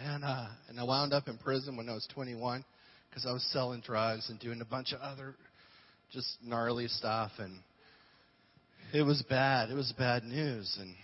And 0.00 0.22
uh, 0.22 0.46
and 0.68 0.78
I 0.78 0.84
wound 0.84 1.12
up 1.12 1.26
in 1.26 1.38
prison 1.38 1.76
when 1.76 1.88
I 1.88 1.94
was 1.94 2.06
21 2.14 2.64
because 3.08 3.26
I 3.26 3.32
was 3.32 3.42
selling 3.52 3.80
drugs 3.80 4.30
and 4.30 4.38
doing 4.38 4.60
a 4.60 4.64
bunch 4.64 4.92
of 4.92 5.00
other 5.00 5.34
just 6.12 6.28
gnarly 6.40 6.86
stuff, 6.86 7.32
and 7.38 7.58
it 8.94 9.02
was 9.02 9.20
bad. 9.28 9.70
It 9.70 9.74
was 9.74 9.92
bad 9.98 10.22
news, 10.22 10.78
and 10.80 10.94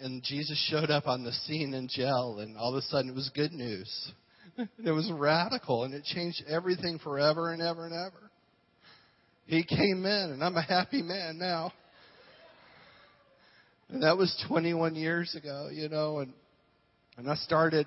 and 0.00 0.22
Jesus 0.22 0.62
showed 0.70 0.90
up 0.90 1.06
on 1.06 1.24
the 1.24 1.32
scene 1.32 1.72
in 1.72 1.88
jail, 1.88 2.40
and 2.40 2.58
all 2.58 2.70
of 2.70 2.76
a 2.76 2.82
sudden 2.82 3.08
it 3.08 3.14
was 3.14 3.30
good 3.34 3.52
news. 3.52 4.12
it 4.84 4.90
was 4.90 5.10
radical, 5.10 5.84
and 5.84 5.94
it 5.94 6.04
changed 6.04 6.42
everything 6.46 6.98
forever 6.98 7.54
and 7.54 7.62
ever 7.62 7.86
and 7.86 7.94
ever. 7.94 8.23
He 9.46 9.62
came 9.62 10.06
in, 10.06 10.30
and 10.32 10.42
I'm 10.42 10.56
a 10.56 10.62
happy 10.62 11.02
man 11.02 11.38
now. 11.38 11.72
And 13.90 14.02
that 14.02 14.16
was 14.16 14.34
21 14.48 14.94
years 14.94 15.34
ago, 15.34 15.68
you 15.70 15.88
know, 15.88 16.18
and 16.18 16.32
and 17.16 17.30
I 17.30 17.36
started. 17.36 17.86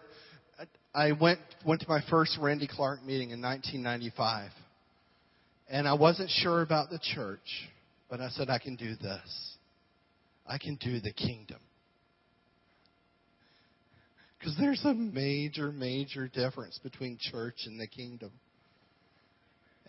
I 0.93 1.12
went 1.12 1.39
went 1.65 1.82
to 1.82 1.89
my 1.89 2.02
first 2.10 2.38
Randy 2.39 2.67
Clark 2.67 3.04
meeting 3.04 3.32
in 3.32 3.41
1995, 3.41 4.52
and 5.70 5.88
I 5.88 5.93
wasn't 5.93 6.30
sure 6.30 6.62
about 6.62 6.89
the 6.89 7.00
church, 7.00 7.70
but 8.10 8.22
I 8.22 8.30
said 8.30 8.50
I 8.50 8.58
can 8.58 8.76
do 8.76 8.96
this. 8.96 9.58
I 10.48 10.58
can 10.58 10.76
do 10.76 11.00
the 11.00 11.12
kingdom. 11.12 11.60
Because 14.39 14.56
there's 14.60 14.84
a 14.86 14.93
major, 14.93 15.72
major 15.72 16.28
difference 16.28 16.80
between 16.82 17.17
church 17.20 17.65
and 17.65 17.80
the 17.80 17.88
kingdom. 17.88 18.32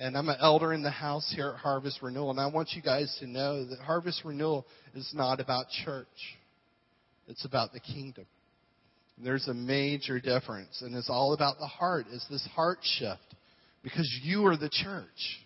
And 0.01 0.17
I'm 0.17 0.29
an 0.29 0.37
elder 0.41 0.73
in 0.73 0.83
the 0.83 0.91
house 0.91 1.31
here 1.35 1.49
at 1.49 1.57
Harvest 1.57 2.01
Renewal, 2.03 2.31
and 2.31 2.39
I 2.39 2.47
want 2.47 2.71
you 2.73 2.81
guys 2.81 3.15
to 3.19 3.27
know 3.27 3.65
that 3.65 3.81
Harvest 3.81 4.23
Renewal 4.25 4.65
is 4.95 5.11
not 5.13 5.41
about 5.41 5.67
church. 5.85 6.07
It's 7.27 7.45
about 7.45 7.73
the 7.73 7.81
kingdom. 7.81 8.25
There's 9.23 9.49
a 9.49 9.55
major 9.55 10.21
difference, 10.21 10.83
and 10.83 10.95
it's 10.95 11.11
all 11.11 11.35
about 11.35 11.59
the 11.59 11.67
heart. 11.67 12.07
It's 12.13 12.27
this 12.29 12.47
heart 12.55 12.79
shift 12.83 13.35
because 13.83 14.09
you 14.23 14.47
are 14.47 14.57
the 14.57 14.71
church. 14.71 15.45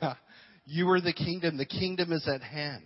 you 0.64 0.88
are 0.88 1.02
the 1.02 1.12
kingdom. 1.12 1.58
The 1.58 1.66
kingdom 1.66 2.12
is 2.12 2.26
at 2.26 2.40
hand. 2.40 2.84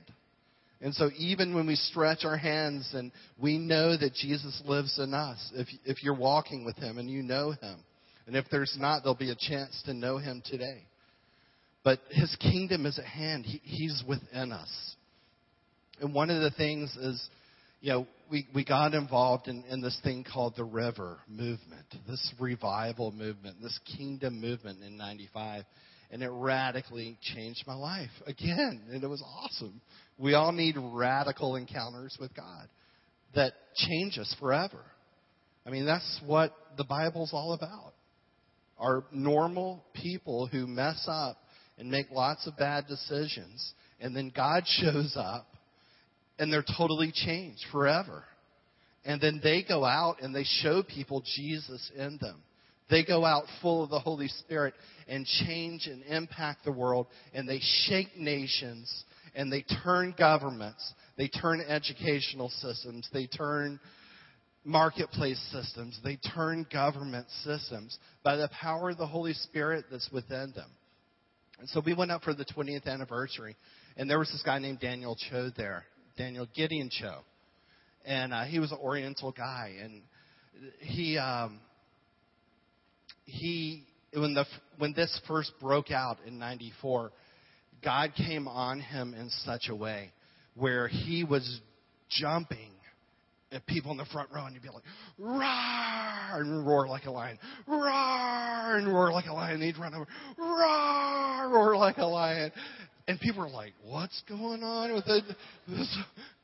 And 0.80 0.92
so 0.92 1.10
even 1.16 1.54
when 1.54 1.68
we 1.68 1.76
stretch 1.76 2.24
our 2.24 2.36
hands 2.36 2.90
and 2.94 3.12
we 3.40 3.58
know 3.58 3.96
that 3.96 4.14
Jesus 4.14 4.60
lives 4.66 4.98
in 4.98 5.14
us, 5.14 5.52
if, 5.54 5.68
if 5.84 6.02
you're 6.02 6.16
walking 6.16 6.64
with 6.64 6.76
him 6.76 6.98
and 6.98 7.08
you 7.08 7.22
know 7.22 7.52
him, 7.52 7.78
and 8.28 8.36
if 8.36 8.44
there's 8.50 8.76
not, 8.78 9.02
there'll 9.02 9.16
be 9.16 9.30
a 9.30 9.34
chance 9.34 9.82
to 9.86 9.94
know 9.94 10.18
him 10.18 10.42
today. 10.44 10.82
But 11.82 11.98
his 12.10 12.36
kingdom 12.36 12.84
is 12.84 12.98
at 12.98 13.06
hand. 13.06 13.46
He, 13.46 13.58
he's 13.64 14.04
within 14.06 14.52
us. 14.52 14.68
And 15.98 16.12
one 16.12 16.28
of 16.28 16.42
the 16.42 16.50
things 16.50 16.94
is, 16.94 17.26
you 17.80 17.90
know, 17.90 18.06
we, 18.30 18.46
we 18.54 18.66
got 18.66 18.92
involved 18.92 19.48
in, 19.48 19.64
in 19.70 19.80
this 19.80 19.98
thing 20.04 20.26
called 20.30 20.56
the 20.56 20.64
River 20.64 21.16
Movement, 21.26 21.86
this 22.06 22.34
revival 22.38 23.12
movement, 23.12 23.62
this 23.62 23.80
kingdom 23.96 24.42
movement 24.42 24.82
in 24.82 24.98
95. 24.98 25.64
And 26.10 26.22
it 26.22 26.30
radically 26.30 27.16
changed 27.34 27.64
my 27.66 27.76
life 27.76 28.10
again. 28.26 28.82
And 28.90 29.02
it 29.02 29.08
was 29.08 29.24
awesome. 29.24 29.80
We 30.18 30.34
all 30.34 30.52
need 30.52 30.76
radical 30.78 31.56
encounters 31.56 32.14
with 32.20 32.34
God 32.36 32.68
that 33.34 33.54
change 33.74 34.18
us 34.18 34.36
forever. 34.38 34.84
I 35.64 35.70
mean, 35.70 35.86
that's 35.86 36.20
what 36.26 36.54
the 36.76 36.84
Bible's 36.84 37.30
all 37.32 37.54
about 37.54 37.94
are 38.78 39.04
normal 39.12 39.84
people 39.94 40.46
who 40.46 40.66
mess 40.66 41.04
up 41.08 41.38
and 41.78 41.90
make 41.90 42.10
lots 42.10 42.46
of 42.46 42.56
bad 42.56 42.86
decisions. 42.86 43.72
And 44.00 44.14
then 44.14 44.32
God 44.34 44.64
shows 44.66 45.14
up 45.16 45.46
and 46.38 46.52
they're 46.52 46.64
totally 46.76 47.12
changed 47.12 47.64
forever. 47.72 48.24
And 49.04 49.20
then 49.20 49.40
they 49.42 49.64
go 49.66 49.84
out 49.84 50.16
and 50.22 50.34
they 50.34 50.44
show 50.44 50.82
people 50.82 51.22
Jesus 51.36 51.90
in 51.96 52.18
them. 52.20 52.42
They 52.90 53.04
go 53.04 53.24
out 53.24 53.44
full 53.60 53.84
of 53.84 53.90
the 53.90 53.98
Holy 53.98 54.28
Spirit 54.28 54.74
and 55.08 55.26
change 55.26 55.86
and 55.86 56.02
impact 56.04 56.64
the 56.64 56.72
world. 56.72 57.06
And 57.34 57.48
they 57.48 57.60
shake 57.86 58.16
nations 58.16 59.04
and 59.34 59.52
they 59.52 59.64
turn 59.82 60.14
governments. 60.18 60.92
They 61.16 61.28
turn 61.28 61.60
educational 61.60 62.48
systems. 62.48 63.08
They 63.12 63.26
turn 63.26 63.78
marketplace 64.68 65.40
systems. 65.50 65.98
They 66.04 66.16
turn 66.34 66.66
government 66.70 67.26
systems 67.42 67.98
by 68.22 68.36
the 68.36 68.48
power 68.60 68.90
of 68.90 68.98
the 68.98 69.06
Holy 69.06 69.32
Spirit 69.32 69.86
that's 69.90 70.10
within 70.12 70.52
them. 70.54 70.70
And 71.58 71.68
so 71.70 71.80
we 71.84 71.94
went 71.94 72.10
up 72.10 72.22
for 72.22 72.34
the 72.34 72.44
20th 72.44 72.86
anniversary, 72.86 73.56
and 73.96 74.08
there 74.08 74.18
was 74.18 74.30
this 74.30 74.42
guy 74.44 74.58
named 74.58 74.78
Daniel 74.78 75.16
Chiu 75.16 75.50
there, 75.56 75.84
Daniel 76.16 76.46
Gideon 76.54 76.90
Chiu, 76.90 77.10
and 78.04 78.32
uh, 78.32 78.44
he 78.44 78.60
was 78.60 78.70
an 78.70 78.78
Oriental 78.80 79.32
guy, 79.32 79.76
and 79.82 80.02
he 80.80 81.18
um, 81.18 81.58
he 83.24 83.84
when 84.12 84.34
the 84.34 84.44
when 84.76 84.92
this 84.92 85.20
first 85.26 85.50
broke 85.60 85.90
out 85.90 86.18
in 86.26 86.38
'94, 86.38 87.10
God 87.82 88.12
came 88.14 88.46
on 88.46 88.80
him 88.80 89.14
in 89.14 89.30
such 89.44 89.68
a 89.68 89.74
way 89.74 90.12
where 90.54 90.86
he 90.86 91.24
was 91.24 91.60
jumping 92.08 92.70
at 93.50 93.66
people 93.66 93.90
in 93.90 93.96
the 93.96 94.04
front 94.06 94.30
row, 94.34 94.44
and 94.44 94.54
you'd 94.54 94.62
be 94.62 94.68
like, 94.68 94.82
roar, 95.18 95.40
and 96.40 96.66
roar 96.66 96.86
like 96.86 97.06
a 97.06 97.10
lion, 97.10 97.38
roar, 97.66 98.76
and 98.76 98.86
roar 98.86 99.10
like 99.12 99.26
a 99.26 99.32
lion. 99.32 99.54
And 99.54 99.62
he'd 99.62 99.78
run 99.78 99.94
over, 99.94 100.06
roar, 100.36 101.48
roar 101.50 101.76
like 101.76 101.96
a 101.98 102.06
lion. 102.06 102.52
And 103.06 103.18
people 103.20 103.42
are 103.42 103.50
like, 103.50 103.72
what's 103.82 104.22
going 104.28 104.62
on 104.62 104.92
with 104.92 105.06
it? 105.06 105.24
this 105.66 105.98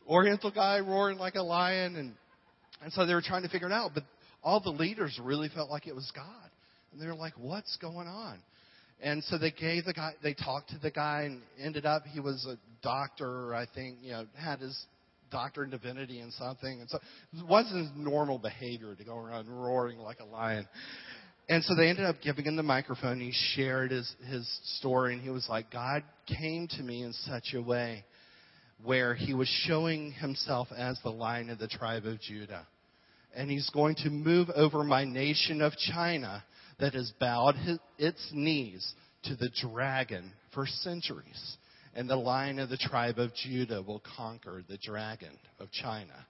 Oriental 0.09 0.51
guy 0.51 0.81
roaring 0.81 1.19
like 1.19 1.35
a 1.35 1.43
lion? 1.43 1.97
And, 1.97 2.12
and 2.83 2.93
so 2.93 3.05
they 3.07 3.14
were 3.14 3.23
trying 3.23 3.43
to 3.43 3.49
figure 3.51 3.69
it 3.69 3.73
out, 3.73 3.90
but 3.93 4.05
all 4.43 4.61
the 4.61 4.71
leaders 4.71 5.19
really 5.23 5.49
felt 5.55 5.71
like 5.71 5.87
it 5.87 5.95
was 5.95 6.11
God. 6.14 6.51
And 6.93 7.01
they 7.01 7.07
were 7.07 7.14
like, 7.14 7.35
what's 7.38 7.77
going 7.77 8.09
on? 8.09 8.38
And 9.03 9.23
so 9.25 9.37
they 9.37 9.51
gave 9.51 9.85
the 9.85 9.93
guy, 9.93 10.12
they 10.23 10.33
talked 10.33 10.71
to 10.71 10.79
the 10.79 10.90
guy, 10.90 11.23
and 11.25 11.43
ended 11.62 11.85
up 11.85 12.05
he 12.07 12.21
was 12.21 12.47
a 12.49 12.57
doctor, 12.83 13.55
I 13.55 13.67
think, 13.75 13.99
you 14.01 14.12
know, 14.12 14.27
had 14.38 14.61
his 14.61 14.87
doctor 15.35 15.64
in 15.64 15.70
divinity 15.70 16.20
and 16.20 16.33
something. 16.35 16.81
And 16.81 16.88
so 16.88 16.99
it 17.37 17.47
wasn't 17.47 17.97
normal 17.97 18.38
behavior 18.38 18.94
to 18.94 19.05
go 19.05 19.18
around 19.18 19.49
roaring 19.49 19.99
like 19.99 20.20
a 20.20 20.25
lion. 20.25 20.66
And 21.49 21.62
so 21.64 21.75
they 21.75 21.88
ended 21.88 22.07
up 22.07 22.16
giving 22.23 22.47
him 22.47 22.57
the 22.57 22.62
microphone. 22.62 23.20
He 23.20 23.33
shared 23.55 23.90
his, 23.90 24.11
his 24.29 24.49
story, 24.79 25.12
and 25.12 25.20
he 25.20 25.31
was 25.31 25.47
like, 25.49 25.70
God 25.70 26.05
came 26.27 26.68
to 26.68 26.83
me 26.83 27.03
in 27.03 27.12
such 27.12 27.53
a 27.53 27.61
way 27.61 28.05
where 28.83 29.14
he 29.14 29.35
was 29.35 29.49
showing 29.66 30.12
himself 30.12 30.68
as 30.77 30.99
the 31.03 31.11
lion 31.11 31.51
of 31.51 31.59
the 31.59 31.68
tribe 31.68 32.07
of 32.07 32.20
Judah. 32.20 32.66
And 33.37 33.51
he's 33.51 33.68
going 33.70 33.97
to 33.97 34.11
move 34.11 34.49
over 34.55 34.85
my 34.85 35.05
nation 35.05 35.61
of 35.61 35.73
China 35.77 36.44
that 36.79 36.94
has 36.94 37.12
bowed 37.18 37.57
his, 37.57 37.79
its 37.99 38.31
knees 38.33 38.94
to 39.25 39.35
the 39.35 39.51
dragon 39.61 40.33
for 40.53 40.66
centuries. 40.66 41.57
And 41.94 42.11
the 42.11 42.16
lion 42.16 42.59
of 42.59 42.68
the 42.68 42.76
tribe 42.76 43.18
of 43.18 43.30
Judah 43.35 43.83
will 43.83 44.02
conquer 44.16 44.62
the 44.68 44.78
dragon 44.78 45.38
of 45.61 45.70
China. 45.70 46.26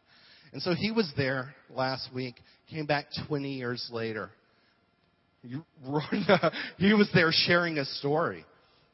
And 0.53 0.63
so 0.63 0.75
he 0.75 0.93
was 0.93 1.11
there 1.17 1.55
last 1.71 2.11
week, 2.15 2.35
came 2.71 2.87
back 2.87 3.07
20 3.29 3.55
years 3.55 3.89
later. 3.93 4.31
he 6.79 6.95
was 6.95 7.11
there 7.13 7.31
sharing 7.33 7.79
a 7.79 7.85
story. 7.85 8.45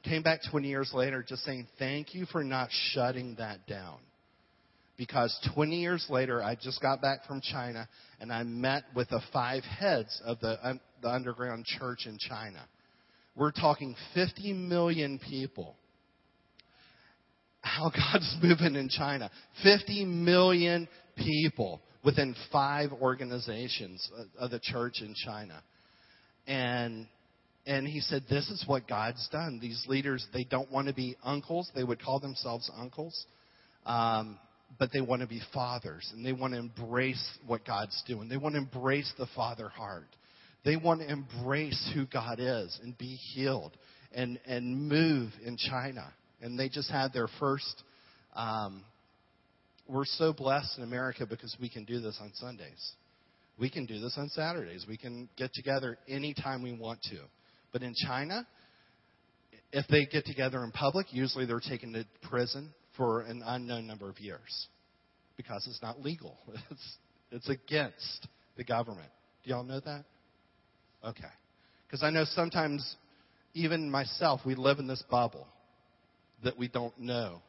Came 0.03 0.23
back 0.23 0.41
20 0.51 0.69
years 0.69 0.91
later 0.95 1.25
just 1.27 1.45
saying, 1.45 1.67
Thank 1.79 2.15
you 2.15 2.25
for 2.27 2.43
not 2.43 2.71
shutting 2.93 3.35
that 3.39 3.67
down. 3.67 3.99
Because 4.97 5.37
20 5.55 5.81
years 5.81 6.07
later, 6.11 6.43
I 6.43 6.55
just 6.55 6.81
got 6.81 7.01
back 7.01 7.27
from 7.27 7.41
China 7.41 7.89
and 8.21 8.33
I 8.33 8.43
met 8.43 8.85
with 8.95 9.09
the 9.09 9.21
five 9.33 9.63
heads 9.63 10.21
of 10.25 10.41
the, 10.41 10.59
um, 10.67 10.81
the 11.03 11.09
underground 11.09 11.65
church 11.65 12.07
in 12.07 12.19
China. 12.19 12.67
We're 13.35 13.53
talking 13.53 13.97
50 14.15 14.53
million 14.53 15.19
people. 15.19 15.77
How 17.81 17.91
God's 17.91 18.37
moving 18.43 18.77
in 18.77 18.89
China. 18.91 19.31
50 19.63 20.05
million 20.05 20.87
people 21.17 21.81
within 22.05 22.35
five 22.53 22.93
organizations 22.93 24.11
of 24.39 24.51
the 24.51 24.61
church 24.61 25.01
in 25.01 25.15
China. 25.25 25.63
And 26.47 27.07
and 27.67 27.87
he 27.87 28.01
said, 28.01 28.25
This 28.29 28.51
is 28.51 28.65
what 28.67 28.87
God's 28.89 29.27
done. 29.31 29.59
These 29.61 29.85
leaders, 29.89 30.27
they 30.33 30.45
don't 30.45 30.71
want 30.71 30.89
to 30.89 30.95
be 30.95 31.17
uncles. 31.23 31.71
They 31.75 31.85
would 31.85 32.03
call 32.03 32.21
themselves 32.21 32.71
uncles. 32.77 33.27
Um, 33.87 34.39
but 34.79 34.93
they 34.93 35.01
want 35.01 35.23
to 35.23 35.29
be 35.29 35.41
fathers 35.53 36.09
and 36.15 36.25
they 36.25 36.33
want 36.33 36.53
to 36.53 36.59
embrace 36.59 37.39
what 37.47 37.65
God's 37.65 38.01
doing. 38.07 38.29
They 38.29 38.37
want 38.37 38.55
to 38.55 38.61
embrace 38.61 39.13
the 39.19 39.27
father 39.35 39.69
heart. 39.69 40.09
They 40.65 40.77
want 40.77 41.01
to 41.01 41.11
embrace 41.11 41.91
who 41.95 42.07
God 42.07 42.39
is 42.41 42.79
and 42.83 42.97
be 42.97 43.19
healed 43.35 43.73
and, 44.13 44.39
and 44.47 44.89
move 44.89 45.33
in 45.45 45.57
China. 45.57 46.13
And 46.41 46.59
they 46.59 46.69
just 46.69 46.91
had 46.91 47.13
their 47.13 47.29
first. 47.39 47.83
Um, 48.35 48.85
we're 49.89 50.05
so 50.05 50.33
blessed 50.33 50.79
in 50.79 50.85
America 50.85 51.27
because 51.27 51.57
we 51.61 51.69
can 51.69 51.85
do 51.85 52.01
this 52.01 52.19
on 52.21 52.33
Sundays. 52.35 52.93
We 53.59 53.69
can 53.69 53.87
do 53.87 54.01
this 54.01 54.15
on 54.17 54.29
Saturdays. 54.31 54.87
We 54.89 54.97
can 54.97 55.29
get 55.37 55.53
together 55.53 55.99
anytime 56.09 56.63
we 56.63 56.73
want 56.73 57.03
to. 57.11 57.19
But 57.73 57.83
in 57.83 57.95
China, 58.07 58.47
if 59.73 59.87
they 59.89 60.07
get 60.07 60.25
together 60.25 60.65
in 60.65 60.71
public, 60.73 61.13
usually 61.13 61.45
they're 61.45 61.61
taken 61.61 61.93
to 61.93 62.05
prison 62.29 62.73
for 62.97 63.23
an 63.23 63.43
unknown 63.45 63.87
number 63.87 64.09
of 64.09 64.19
years 64.19 64.69
because 65.37 65.67
it's 65.67 65.83
not 65.83 66.01
legal. 66.01 66.37
It's, 66.71 66.97
it's 67.33 67.49
against 67.49 68.27
the 68.57 68.65
government. 68.65 69.09
Do 69.45 69.51
y'all 69.51 69.63
know 69.63 69.81
that? 69.81 70.05
Okay. 71.05 71.23
Because 71.87 72.03
I 72.03 72.11
know 72.11 72.25
sometimes, 72.25 72.97
even 73.55 73.91
myself, 73.91 74.41
we 74.45 74.55
live 74.55 74.81
in 74.81 74.89
this 74.89 75.03
bubble 75.11 75.47
that 76.45 76.59
we 76.59 76.69
don't 76.69 76.99
know 76.99 77.41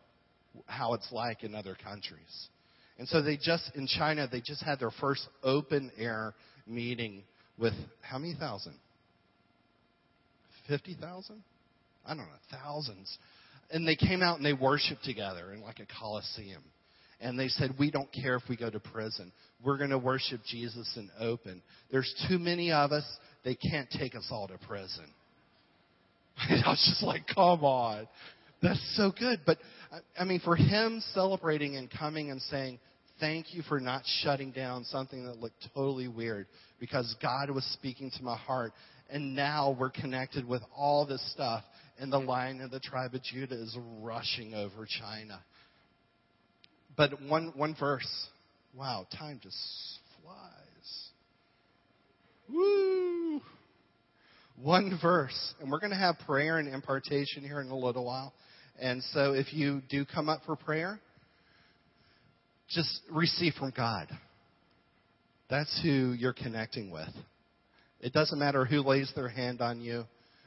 how 0.66 0.94
it's 0.94 1.12
like 1.12 1.44
in 1.44 1.56
other 1.56 1.78
countries. 1.84 2.50
And 2.98 3.08
so 3.08 3.22
they 3.22 3.38
just, 3.38 3.72
in 3.76 3.88
China, 3.88 4.28
they 4.32 4.42
just 4.42 4.64
had 4.64 4.80
their 4.80 4.92
first 5.00 5.28
open 5.44 5.92
air 5.98 6.34
meeting 6.68 7.24
with 7.58 7.74
how 8.02 8.18
many 8.18 8.36
thousand? 8.36 8.76
50,000? 10.68 11.44
I 12.06 12.10
don't 12.10 12.18
know, 12.18 12.58
thousands. 12.64 13.18
And 13.72 13.88
they 13.88 13.96
came 13.96 14.22
out 14.22 14.38
and 14.38 14.46
they 14.46 14.54
worshiped 14.54 15.04
together 15.04 15.54
in 15.54 15.62
like 15.62 15.80
a 15.80 15.88
coliseum. 16.00 16.64
And 17.22 17.40
they 17.40 17.48
said, 17.50 17.76
We 17.80 17.92
don't 17.92 18.12
care 18.12 18.36
if 18.36 18.44
we 18.50 18.58
go 18.58 18.70
to 18.70 18.80
prison. 18.80 19.32
We're 19.64 19.78
going 19.78 19.92
to 19.92 20.00
worship 20.00 20.42
Jesus 20.48 20.92
in 20.98 21.10
open. 21.20 21.62
There's 21.92 22.14
too 22.28 22.40
many 22.40 22.72
of 22.72 22.92
us, 22.92 23.06
they 23.46 23.56
can't 23.56 23.90
take 23.92 24.16
us 24.16 24.28
all 24.32 24.48
to 24.48 24.58
prison. 24.68 25.06
I 26.38 26.70
was 26.70 26.84
just 26.90 27.04
like, 27.04 27.28
Come 27.34 27.64
on. 27.64 28.08
That's 28.62 28.96
so 28.96 29.12
good. 29.18 29.42
But, 29.46 29.58
I 30.18 30.24
mean, 30.24 30.40
for 30.40 30.56
him 30.56 31.02
celebrating 31.14 31.76
and 31.78 31.90
coming 31.90 32.32
and 32.32 32.42
saying, 32.44 32.80
Thank 33.22 33.54
you 33.54 33.62
for 33.70 33.80
not 33.80 34.02
shutting 34.24 34.52
down 34.52 34.84
something 34.84 35.26
that 35.28 35.38
looked 35.38 35.68
totally 35.76 36.08
weird 36.08 36.48
because 36.80 37.16
God 37.22 37.52
was 37.52 37.64
speaking 37.66 38.10
to 38.18 38.24
my 38.24 38.36
heart. 38.36 38.74
And 39.12 39.36
now 39.36 39.78
we're 39.80 39.92
connected 39.92 40.48
with 40.48 40.64
all 40.76 41.06
this 41.06 41.22
stuff. 41.32 41.64
And 42.00 42.12
the 42.12 42.18
lion 42.18 42.62
of 42.62 42.72
the 42.72 42.80
tribe 42.80 43.14
of 43.14 43.22
Judah 43.22 43.62
is 43.62 43.78
rushing 44.02 44.56
over 44.56 44.88
China. 45.00 45.40
But 46.98 47.22
one, 47.22 47.54
one 47.56 47.76
verse. 47.80 48.28
Wow, 48.76 49.06
time 49.16 49.40
just 49.44 49.56
flies. 50.24 51.10
Woo! 52.50 53.40
One 54.60 54.98
verse. 55.00 55.54
And 55.60 55.72
we're 55.72 55.80
going 55.80 55.92
to 55.92 55.98
have 55.98 56.16
prayer 56.26 56.58
and 56.58 56.68
impartation 56.68 57.44
here 57.44 57.62
in 57.62 57.70
a 57.70 57.78
little 57.78 58.06
while. 58.06 58.34
And 58.80 59.04
so 59.14 59.34
if 59.34 59.54
you 59.54 59.82
do 59.90 60.06
come 60.06 60.30
up 60.30 60.42
for 60.46 60.56
prayer, 60.56 61.00
just 62.70 63.02
receive 63.12 63.54
from 63.54 63.74
God. 63.76 64.08
That's 65.50 65.80
who 65.84 66.14
you're 66.14 66.34
connecting 66.34 66.92
with. 66.92 67.10
It 68.00 68.14
doesn't 68.14 68.40
matter 68.40 68.66
who 68.66 68.82
lays 68.82 69.12
their 69.16 69.30
hand 69.30 69.62
on 69.62 69.82
you, 69.82 70.06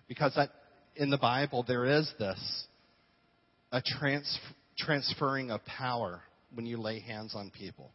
because 0.08 0.34
that, 0.34 0.50
in 0.96 1.10
the 1.10 1.18
Bible 1.18 1.64
there 1.66 1.84
is 1.84 2.10
this 2.18 2.66
a 3.70 3.82
trans, 3.82 4.38
transferring 4.78 5.50
of 5.50 5.64
power 5.64 6.22
when 6.54 6.66
you 6.66 6.78
lay 6.78 7.00
hands 7.00 7.34
on 7.34 7.50
people. 7.50 7.90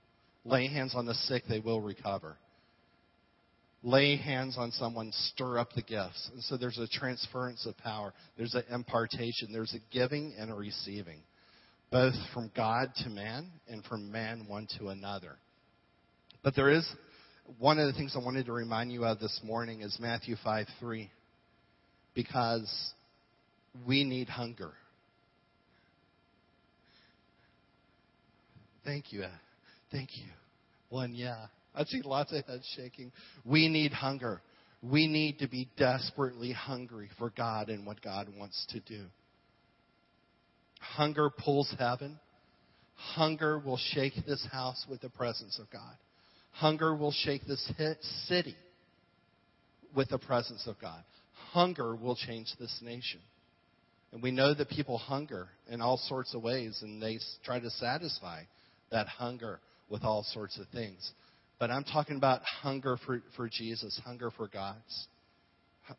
Lay 0.46 0.68
hands 0.68 0.94
on 0.96 1.06
the 1.06 1.14
sick, 1.14 1.44
they 1.50 1.60
will 1.60 1.82
recover. 1.82 2.38
Lay 3.82 4.18
hands 4.18 4.58
on 4.58 4.72
someone, 4.72 5.12
stir 5.14 5.58
up 5.58 5.74
the 5.74 5.82
gifts. 5.82 6.30
And 6.34 6.44
so 6.44 6.58
there's 6.58 6.78
a 6.78 6.88
transference 6.88 7.66
of 7.66 7.78
power. 7.78 8.14
There's 8.38 8.54
an 8.54 8.64
impartation. 8.72 9.54
There's 9.54 9.74
a 9.74 9.80
giving 9.94 10.34
and 10.38 10.52
a 10.52 10.54
receiving, 10.54 11.20
both 11.92 12.16
from 12.34 12.52
God 12.56 12.92
to 13.04 13.10
man 13.10 13.50
and 13.70 13.84
from 13.86 14.12
man 14.12 14.46
one 14.48 14.68
to 14.78 14.90
another. 14.90 15.38
But 16.44 16.56
there 16.56 16.70
is 16.70 16.86
one 17.58 17.80
of 17.80 17.88
the 17.88 17.94
things 17.94 18.16
I 18.16 18.24
wanted 18.24 18.46
to 18.48 18.52
remind 18.52 18.92
you 18.92 19.06
of 19.06 19.20
this 19.20 19.40
morning 19.44 19.82
is 19.82 19.98
Matthew 20.00 20.36
5 20.44 20.68
3. 20.80 21.10
Because 22.16 22.92
we 23.88 24.04
need 24.04 24.28
hunger. 24.28 24.74
Thank 28.84 29.14
you. 29.14 29.24
Thank 29.92 30.18
you. 30.18 30.26
One, 30.90 31.14
yeah. 31.14 31.46
I 31.76 31.84
see 31.86 32.02
lots 32.04 32.34
of 32.34 32.46
heads 32.46 32.68
shaking. 32.76 33.12
We 33.46 33.70
need 33.70 33.94
hunger. 33.94 34.42
We 34.82 35.08
need 35.08 35.40
to 35.40 35.48
be 35.48 35.70
desperately 35.78 36.52
hungry 36.52 37.10
for 37.18 37.30
God 37.30 37.70
and 37.70 37.86
what 37.86 38.02
God 38.02 38.28
wants 38.38 38.66
to 38.70 38.80
do. 38.80 39.06
Hunger 40.80 41.30
pulls 41.30 41.74
heaven. 41.78 42.20
Hunger 42.96 43.60
will 43.60 43.80
shake 43.92 44.14
this 44.26 44.46
house 44.52 44.86
with 44.90 45.02
the 45.02 45.10
presence 45.10 45.60
of 45.60 45.70
God. 45.70 45.96
Hunger 46.52 46.96
will 46.96 47.12
shake 47.12 47.46
this 47.46 47.72
city 48.28 48.56
with 49.96 50.10
the 50.10 50.18
presence 50.18 50.68
of 50.68 50.80
God. 50.82 51.04
Hunger 51.52 51.96
will 51.96 52.16
change 52.16 52.48
this 52.60 52.80
nation. 52.82 53.20
And 54.12 54.24
we 54.24 54.32
know 54.32 54.54
that 54.54 54.70
people 54.70 54.98
hunger 54.98 55.50
in 55.70 55.82
all 55.82 55.98
sorts 55.98 56.34
of 56.34 56.42
ways, 56.42 56.80
and 56.82 57.02
they 57.02 57.20
try 57.46 57.60
to 57.60 57.70
satisfy 57.70 58.42
that 58.92 59.08
hunger 59.08 59.60
with 59.90 60.04
all 60.04 60.24
sorts 60.34 60.58
of 60.58 60.68
things. 60.70 61.12
But 61.60 61.72
I'm 61.72 61.84
talking 61.84 62.16
about 62.16 62.42
hunger 62.62 62.98
for, 63.06 63.22
for 63.36 63.50
Jesus, 63.50 64.00
hunger 64.06 64.32
for 64.32 64.48
God's, 64.48 65.08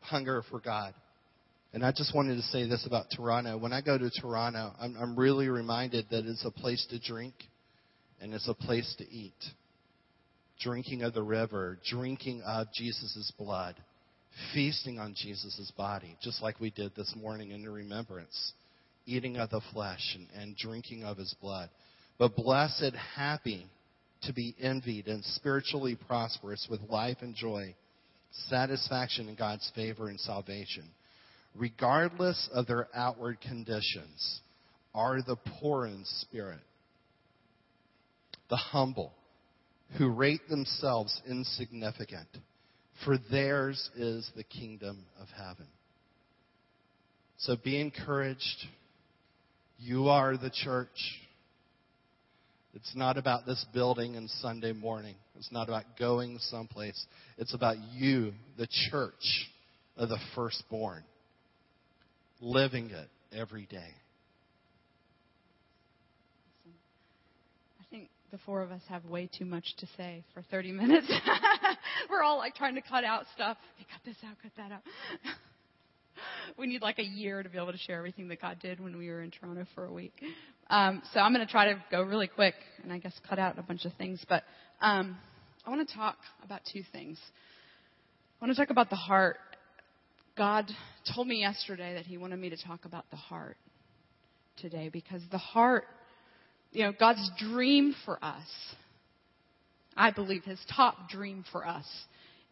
hunger 0.01 0.43
for 0.49 0.59
God. 0.59 0.93
And 1.73 1.85
I 1.85 1.91
just 1.91 2.13
wanted 2.13 2.35
to 2.35 2.41
say 2.41 2.67
this 2.67 2.85
about 2.85 3.05
Toronto. 3.15 3.57
When 3.57 3.71
I 3.71 3.81
go 3.81 3.97
to 3.97 4.09
Toronto, 4.09 4.73
I'm, 4.79 4.97
I'm 4.99 5.17
really 5.17 5.47
reminded 5.47 6.07
that 6.09 6.25
it's 6.25 6.43
a 6.45 6.51
place 6.51 6.85
to 6.89 6.99
drink 6.99 7.33
and 8.19 8.33
it's 8.33 8.49
a 8.49 8.53
place 8.53 8.93
to 8.97 9.09
eat 9.09 9.33
drinking 10.61 11.01
of 11.01 11.13
the 11.13 11.23
river, 11.23 11.77
drinking 11.89 12.41
of 12.43 12.67
Jesus' 12.73 13.31
blood, 13.37 13.75
feasting 14.53 14.99
on 14.99 15.15
Jesus' 15.15 15.71
body, 15.75 16.15
just 16.21 16.41
like 16.41 16.59
we 16.59 16.69
did 16.69 16.93
this 16.95 17.13
morning 17.17 17.51
in 17.51 17.63
the 17.63 17.69
remembrance, 17.69 18.53
eating 19.05 19.37
of 19.37 19.49
the 19.49 19.61
flesh 19.73 20.15
and, 20.15 20.27
and 20.39 20.55
drinking 20.55 21.03
of 21.03 21.17
his 21.17 21.33
blood. 21.41 21.69
But 22.19 22.35
blessed, 22.35 22.93
happy 23.15 23.67
to 24.23 24.33
be 24.33 24.55
envied 24.59 25.07
and 25.07 25.23
spiritually 25.23 25.97
prosperous 26.07 26.67
with 26.69 26.81
life 26.89 27.17
and 27.21 27.35
joy, 27.35 27.75
satisfaction 28.47 29.27
in 29.27 29.35
God's 29.35 29.69
favor 29.75 30.07
and 30.09 30.19
salvation, 30.19 30.87
regardless 31.55 32.49
of 32.53 32.67
their 32.67 32.87
outward 32.93 33.39
conditions, 33.41 34.41
are 34.93 35.21
the 35.21 35.37
poor 35.59 35.85
in 35.85 36.03
spirit, 36.03 36.59
the 38.49 38.57
humble 38.57 39.13
who 39.97 40.09
rate 40.09 40.47
themselves 40.49 41.21
insignificant, 41.27 42.27
for 43.03 43.17
theirs 43.31 43.89
is 43.95 44.29
the 44.35 44.43
kingdom 44.43 45.05
of 45.19 45.27
heaven. 45.35 45.67
So 47.37 47.55
be 47.61 47.81
encouraged. 47.81 48.67
You 49.79 50.09
are 50.09 50.37
the 50.37 50.51
church. 50.51 50.89
It's 52.73 52.95
not 52.95 53.17
about 53.17 53.45
this 53.45 53.65
building 53.73 54.15
and 54.15 54.29
Sunday 54.41 54.71
morning. 54.71 55.15
It's 55.35 55.51
not 55.51 55.67
about 55.67 55.83
going 55.99 56.37
someplace. 56.39 57.05
It's 57.37 57.53
about 57.53 57.77
you, 57.93 58.33
the 58.57 58.67
church 58.89 59.49
of 59.97 60.09
the 60.09 60.17
firstborn, 60.35 61.03
living 62.39 62.89
it 62.91 63.09
every 63.35 63.65
day. 63.65 63.93
I 67.79 67.83
think 67.89 68.09
the 68.31 68.37
four 68.45 68.61
of 68.61 68.71
us 68.71 68.81
have 68.87 69.03
way 69.05 69.29
too 69.37 69.45
much 69.45 69.75
to 69.79 69.87
say 69.97 70.23
for 70.33 70.41
30 70.43 70.71
minutes. 70.71 71.11
We're 72.09 72.23
all 72.23 72.37
like 72.37 72.55
trying 72.55 72.75
to 72.75 72.81
cut 72.81 73.03
out 73.03 73.25
stuff. 73.35 73.57
Hey, 73.77 73.85
cut 73.91 74.01
this 74.05 74.17
out, 74.25 74.37
cut 74.41 74.51
that 74.55 74.71
out. 74.71 74.81
we 76.57 76.67
need 76.67 76.81
like 76.81 76.99
a 76.99 77.03
year 77.03 77.43
to 77.43 77.49
be 77.49 77.57
able 77.57 77.71
to 77.71 77.77
share 77.77 77.97
everything 77.97 78.27
that 78.29 78.41
God 78.41 78.59
did 78.59 78.79
when 78.79 78.97
we 78.97 79.09
were 79.09 79.21
in 79.21 79.31
Toronto 79.31 79.65
for 79.75 79.85
a 79.85 79.91
week. 79.91 80.13
Um, 80.69 81.01
so 81.13 81.19
I'm 81.19 81.33
going 81.33 81.45
to 81.45 81.51
try 81.51 81.73
to 81.73 81.83
go 81.91 82.01
really 82.01 82.27
quick 82.27 82.55
and 82.83 82.91
I 82.91 82.97
guess 82.97 83.13
cut 83.27 83.39
out 83.39 83.59
a 83.59 83.63
bunch 83.63 83.85
of 83.85 83.93
things. 83.93 84.23
But 84.27 84.43
um, 84.81 85.17
I 85.65 85.69
want 85.69 85.87
to 85.87 85.95
talk 85.95 86.17
about 86.43 86.61
two 86.71 86.83
things. 86.91 87.19
I 88.41 88.45
want 88.45 88.55
to 88.55 88.61
talk 88.61 88.71
about 88.71 88.89
the 88.89 88.95
heart. 88.95 89.37
God 90.37 90.65
told 91.13 91.27
me 91.27 91.41
yesterday 91.41 91.95
that 91.95 92.05
He 92.05 92.17
wanted 92.17 92.39
me 92.39 92.49
to 92.49 92.57
talk 92.57 92.85
about 92.85 93.09
the 93.11 93.17
heart 93.17 93.57
today 94.57 94.89
because 94.89 95.21
the 95.31 95.37
heart, 95.37 95.85
you 96.71 96.83
know, 96.83 96.93
God's 96.97 97.29
dream 97.37 97.93
for 98.05 98.17
us, 98.23 98.47
I 99.95 100.11
believe 100.11 100.43
His 100.43 100.59
top 100.75 101.09
dream 101.09 101.43
for 101.51 101.67
us 101.67 101.85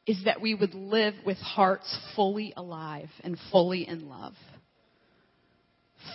is 0.09 0.23
that 0.25 0.41
we 0.41 0.55
would 0.55 0.73
live 0.73 1.13
with 1.23 1.37
hearts 1.37 1.95
fully 2.15 2.51
alive 2.57 3.09
and 3.23 3.37
fully 3.51 3.87
in 3.87 4.09
love. 4.09 4.33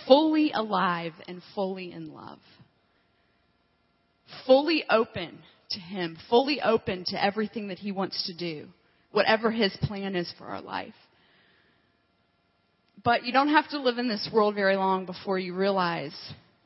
Fully 0.05 0.51
alive 0.53 1.13
and 1.29 1.41
fully 1.55 1.93
in 1.93 2.13
love. 2.13 2.39
Fully 4.45 4.83
open 4.89 5.39
to 5.69 5.79
Him, 5.79 6.17
fully 6.29 6.59
open 6.59 7.05
to 7.07 7.23
everything 7.23 7.69
that 7.69 7.79
He 7.79 7.93
wants 7.93 8.27
to 8.27 8.35
do, 8.35 8.67
whatever 9.13 9.49
His 9.49 9.73
plan 9.83 10.13
is 10.17 10.29
for 10.37 10.43
our 10.43 10.61
life. 10.61 10.93
But 13.01 13.23
you 13.23 13.31
don't 13.31 13.47
have 13.47 13.69
to 13.69 13.79
live 13.79 13.97
in 13.97 14.09
this 14.09 14.29
world 14.33 14.55
very 14.55 14.75
long 14.75 15.05
before 15.05 15.39
you 15.39 15.55
realize 15.55 16.13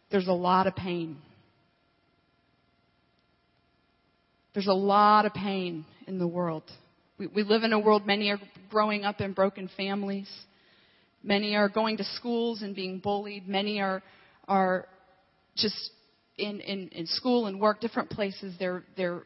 there's 0.09 0.27
a 0.27 0.33
lot 0.33 0.65
of 0.65 0.75
pain. 0.75 1.17
There's 4.55 4.65
a 4.65 4.73
lot 4.73 5.27
of 5.27 5.33
pain 5.35 5.85
in 6.07 6.17
the 6.17 6.27
world. 6.27 6.63
We, 7.19 7.27
we 7.27 7.43
live 7.43 7.63
in 7.63 7.73
a 7.73 7.79
world, 7.79 8.07
many 8.07 8.29
are 8.29 8.39
growing 8.69 9.03
up 9.03 9.19
in 9.19 9.33
broken 9.33 9.69
families. 9.75 10.29
Many 11.21 11.55
are 11.55 11.67
going 11.67 11.97
to 11.97 12.03
schools 12.15 12.61
and 12.61 12.73
being 12.73 12.99
bullied. 12.99 13.47
Many 13.47 13.81
are, 13.81 14.01
are 14.47 14.87
just 15.57 15.91
in, 16.37 16.61
in, 16.61 16.87
in 16.89 17.05
school 17.07 17.47
and 17.47 17.59
work, 17.59 17.81
different 17.81 18.09
places. 18.09 18.55
They're, 18.57 18.83
they're, 18.95 19.23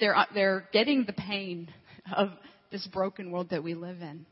they're, 0.00 0.16
uh, 0.16 0.24
they're 0.32 0.64
getting 0.72 1.04
the 1.04 1.12
pain 1.12 1.68
of 2.16 2.30
this 2.72 2.86
broken 2.86 3.30
world 3.30 3.50
that 3.50 3.62
we 3.62 3.74
live 3.74 4.00
in. 4.00 4.24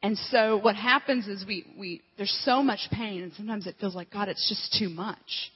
And 0.00 0.16
so 0.30 0.58
what 0.58 0.76
happens 0.76 1.26
is 1.26 1.44
we, 1.44 1.66
we, 1.76 2.02
there's 2.16 2.36
so 2.44 2.62
much 2.62 2.88
pain 2.92 3.24
and 3.24 3.32
sometimes 3.32 3.66
it 3.66 3.74
feels 3.80 3.96
like, 3.96 4.12
God, 4.12 4.28
it's 4.28 4.48
just 4.48 4.78
too 4.78 4.88
much. 4.88 5.50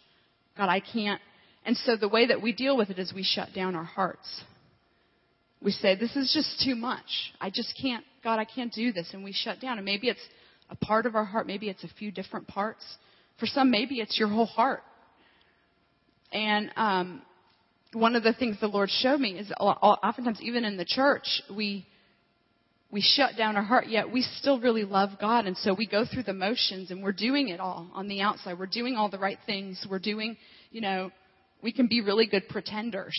God, 0.57 0.69
I 0.69 0.81
can't, 0.81 1.21
and 1.65 1.77
so 1.77 1.97
the 1.97 2.09
way 2.09 2.27
that 2.27 2.43
we 2.43 2.53
deal 2.53 2.77
with 2.77 2.91
it 2.91 2.99
is 2.99 3.13
we 3.15 3.23
shut 3.23 3.49
down 3.55 3.77
our 3.77 3.85
hearts. 3.85 4.43
We 5.63 5.71
say, 5.71 5.95
this 5.95 6.17
is 6.17 6.33
just 6.35 6.65
too 6.65 6.75
much. 6.75 7.33
I 7.41 7.51
just 7.51 7.79
can't, 7.81 8.05
God, 8.25 8.41
I 8.41 8.45
can't 8.45 8.73
do 8.73 8.93
this. 8.93 9.11
And 9.13 9.23
we 9.23 9.33
shut 9.33 9.61
down. 9.61 9.79
And 9.79 9.85
maybe 9.85 10.09
it's 10.09 10.21
a 10.71 10.77
part 10.77 11.07
of 11.07 11.15
our 11.15 11.25
heart. 11.25 11.47
Maybe 11.47 11.69
it's 11.69 11.85
a 11.85 11.91
few 11.99 12.11
different 12.11 12.49
parts. 12.49 12.85
For 13.39 13.47
some, 13.47 13.71
maybe 13.71 14.01
it's 14.01 14.19
your 14.19 14.29
whole 14.29 14.47
heart. 14.47 14.83
And, 16.33 16.71
um, 16.77 17.23
one 17.93 18.17
of 18.17 18.23
the 18.23 18.33
things 18.33 18.57
the 18.59 18.69
Lord 18.69 18.89
showed 18.91 19.21
me 19.21 19.39
is 19.39 19.53
oftentimes 19.61 20.41
even 20.41 20.65
in 20.65 20.77
the 20.79 20.85
church, 20.85 21.43
we, 21.55 21.87
we 22.91 23.03
shut 23.03 23.37
down 23.37 23.57
our 23.57 23.63
heart, 23.63 23.87
yet 23.87 24.11
we 24.11 24.23
still 24.23 24.59
really 24.59 24.85
love 24.85 25.11
God. 25.21 25.47
And 25.47 25.57
so 25.59 25.75
we 25.75 25.87
go 25.87 26.07
through 26.11 26.23
the 26.23 26.33
motions 26.33 26.91
and 26.91 27.03
we're 27.03 27.13
doing 27.13 27.49
it 27.49 27.61
all 27.61 27.91
on 27.95 28.09
the 28.09 28.23
outside. 28.23 28.59
We're 28.59 28.67
doing 28.67 28.97
all 28.97 29.11
the 29.11 29.19
right 29.19 29.39
things. 29.45 29.87
We're 29.91 29.99
doing, 29.99 30.39
you 30.71 30.81
know, 30.81 31.11
we 31.63 31.73
can 31.73 31.87
be 31.87 32.01
really 32.01 32.27
good 32.27 32.49
pretenders. 32.49 33.19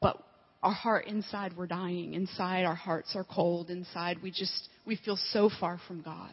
But 0.00 0.18
our 0.62 0.72
heart 0.72 1.06
inside, 1.06 1.56
we're 1.56 1.66
dying. 1.66 2.14
Inside, 2.14 2.64
our 2.64 2.74
hearts 2.74 3.14
are 3.14 3.24
cold. 3.24 3.70
Inside, 3.70 4.18
we 4.22 4.30
just, 4.30 4.68
we 4.86 4.96
feel 4.96 5.18
so 5.30 5.50
far 5.60 5.80
from 5.86 6.02
God. 6.02 6.32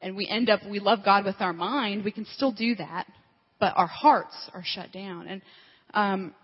And 0.00 0.16
we 0.16 0.28
end 0.28 0.48
up, 0.48 0.60
we 0.68 0.78
love 0.78 1.00
God 1.04 1.24
with 1.24 1.36
our 1.40 1.52
mind. 1.52 2.04
We 2.04 2.12
can 2.12 2.26
still 2.34 2.52
do 2.52 2.74
that. 2.76 3.06
But 3.58 3.72
our 3.76 3.86
hearts 3.86 4.50
are 4.54 4.62
shut 4.64 4.92
down. 4.92 5.26
And, 5.26 5.42
um, 5.92 6.34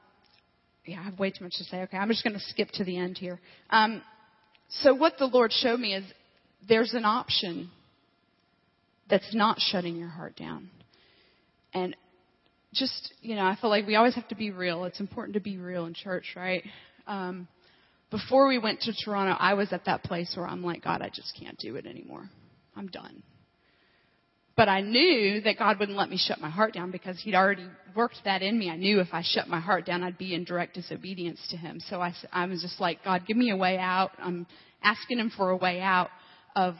yeah, 0.86 1.00
I 1.00 1.02
have 1.04 1.18
way 1.18 1.30
too 1.30 1.44
much 1.44 1.54
to 1.58 1.64
say. 1.64 1.82
Okay, 1.82 1.96
I'm 1.96 2.08
just 2.08 2.24
going 2.24 2.34
to 2.34 2.44
skip 2.48 2.68
to 2.74 2.84
the 2.84 2.98
end 2.98 3.18
here. 3.18 3.40
Um, 3.70 4.02
so 4.82 4.94
what 4.94 5.14
the 5.18 5.26
Lord 5.26 5.52
showed 5.52 5.78
me 5.78 5.94
is 5.94 6.04
there's 6.68 6.94
an 6.94 7.04
option 7.04 7.70
that's 9.08 9.34
not 9.34 9.58
shutting 9.60 9.96
your 9.96 10.08
heart 10.08 10.36
down. 10.36 10.70
And 11.72 11.94
just, 12.74 13.14
you 13.20 13.36
know, 13.36 13.44
I 13.44 13.56
feel 13.60 13.70
like 13.70 13.86
we 13.86 13.96
always 13.96 14.14
have 14.14 14.28
to 14.28 14.34
be 14.34 14.50
real. 14.50 14.84
It's 14.84 15.00
important 15.00 15.34
to 15.34 15.40
be 15.40 15.58
real 15.58 15.86
in 15.86 15.94
church, 15.94 16.34
right? 16.36 16.62
Um, 17.06 17.48
before 18.10 18.46
we 18.46 18.58
went 18.58 18.80
to 18.82 18.92
Toronto, 18.92 19.36
I 19.38 19.54
was 19.54 19.72
at 19.72 19.86
that 19.86 20.04
place 20.04 20.32
where 20.36 20.46
I'm 20.46 20.62
like, 20.62 20.84
God, 20.84 21.02
I 21.02 21.08
just 21.08 21.36
can't 21.40 21.58
do 21.58 21.76
it 21.76 21.86
anymore. 21.86 22.28
I'm 22.76 22.88
done. 22.88 23.22
But 24.56 24.68
I 24.68 24.82
knew 24.82 25.40
that 25.40 25.58
God 25.58 25.80
wouldn't 25.80 25.98
let 25.98 26.08
me 26.08 26.16
shut 26.16 26.40
my 26.40 26.50
heart 26.50 26.74
down 26.74 26.92
because 26.92 27.18
He'd 27.20 27.34
already 27.34 27.66
worked 27.96 28.18
that 28.24 28.40
in 28.40 28.56
me. 28.56 28.70
I 28.70 28.76
knew 28.76 29.00
if 29.00 29.08
I 29.12 29.22
shut 29.24 29.48
my 29.48 29.58
heart 29.58 29.84
down, 29.84 30.04
I'd 30.04 30.16
be 30.16 30.34
in 30.34 30.44
direct 30.44 30.74
disobedience 30.74 31.40
to 31.50 31.56
Him. 31.56 31.80
So 31.88 32.00
I, 32.00 32.14
I 32.32 32.46
was 32.46 32.62
just 32.62 32.80
like, 32.80 33.02
God, 33.02 33.22
give 33.26 33.36
me 33.36 33.50
a 33.50 33.56
way 33.56 33.78
out. 33.78 34.12
I'm 34.18 34.46
asking 34.82 35.18
Him 35.18 35.32
for 35.36 35.50
a 35.50 35.56
way 35.56 35.80
out 35.80 36.10
of, 36.54 36.76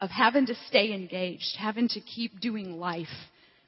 of 0.00 0.08
having 0.08 0.46
to 0.46 0.54
stay 0.68 0.94
engaged, 0.94 1.56
having 1.58 1.88
to 1.88 2.00
keep 2.00 2.40
doing 2.40 2.78
life 2.78 3.06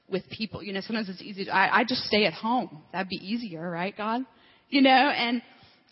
with 0.08 0.22
people. 0.30 0.62
You 0.62 0.72
know, 0.72 0.80
sometimes 0.80 1.08
it's 1.08 1.22
easy. 1.22 1.46
To, 1.46 1.54
I, 1.54 1.80
I 1.80 1.84
just 1.84 2.02
stay 2.04 2.24
at 2.24 2.32
home. 2.32 2.82
That'd 2.92 3.08
be 3.08 3.16
easier, 3.16 3.68
right, 3.68 3.96
God? 3.96 4.22
You 4.68 4.82
know, 4.82 4.90
and 4.90 5.42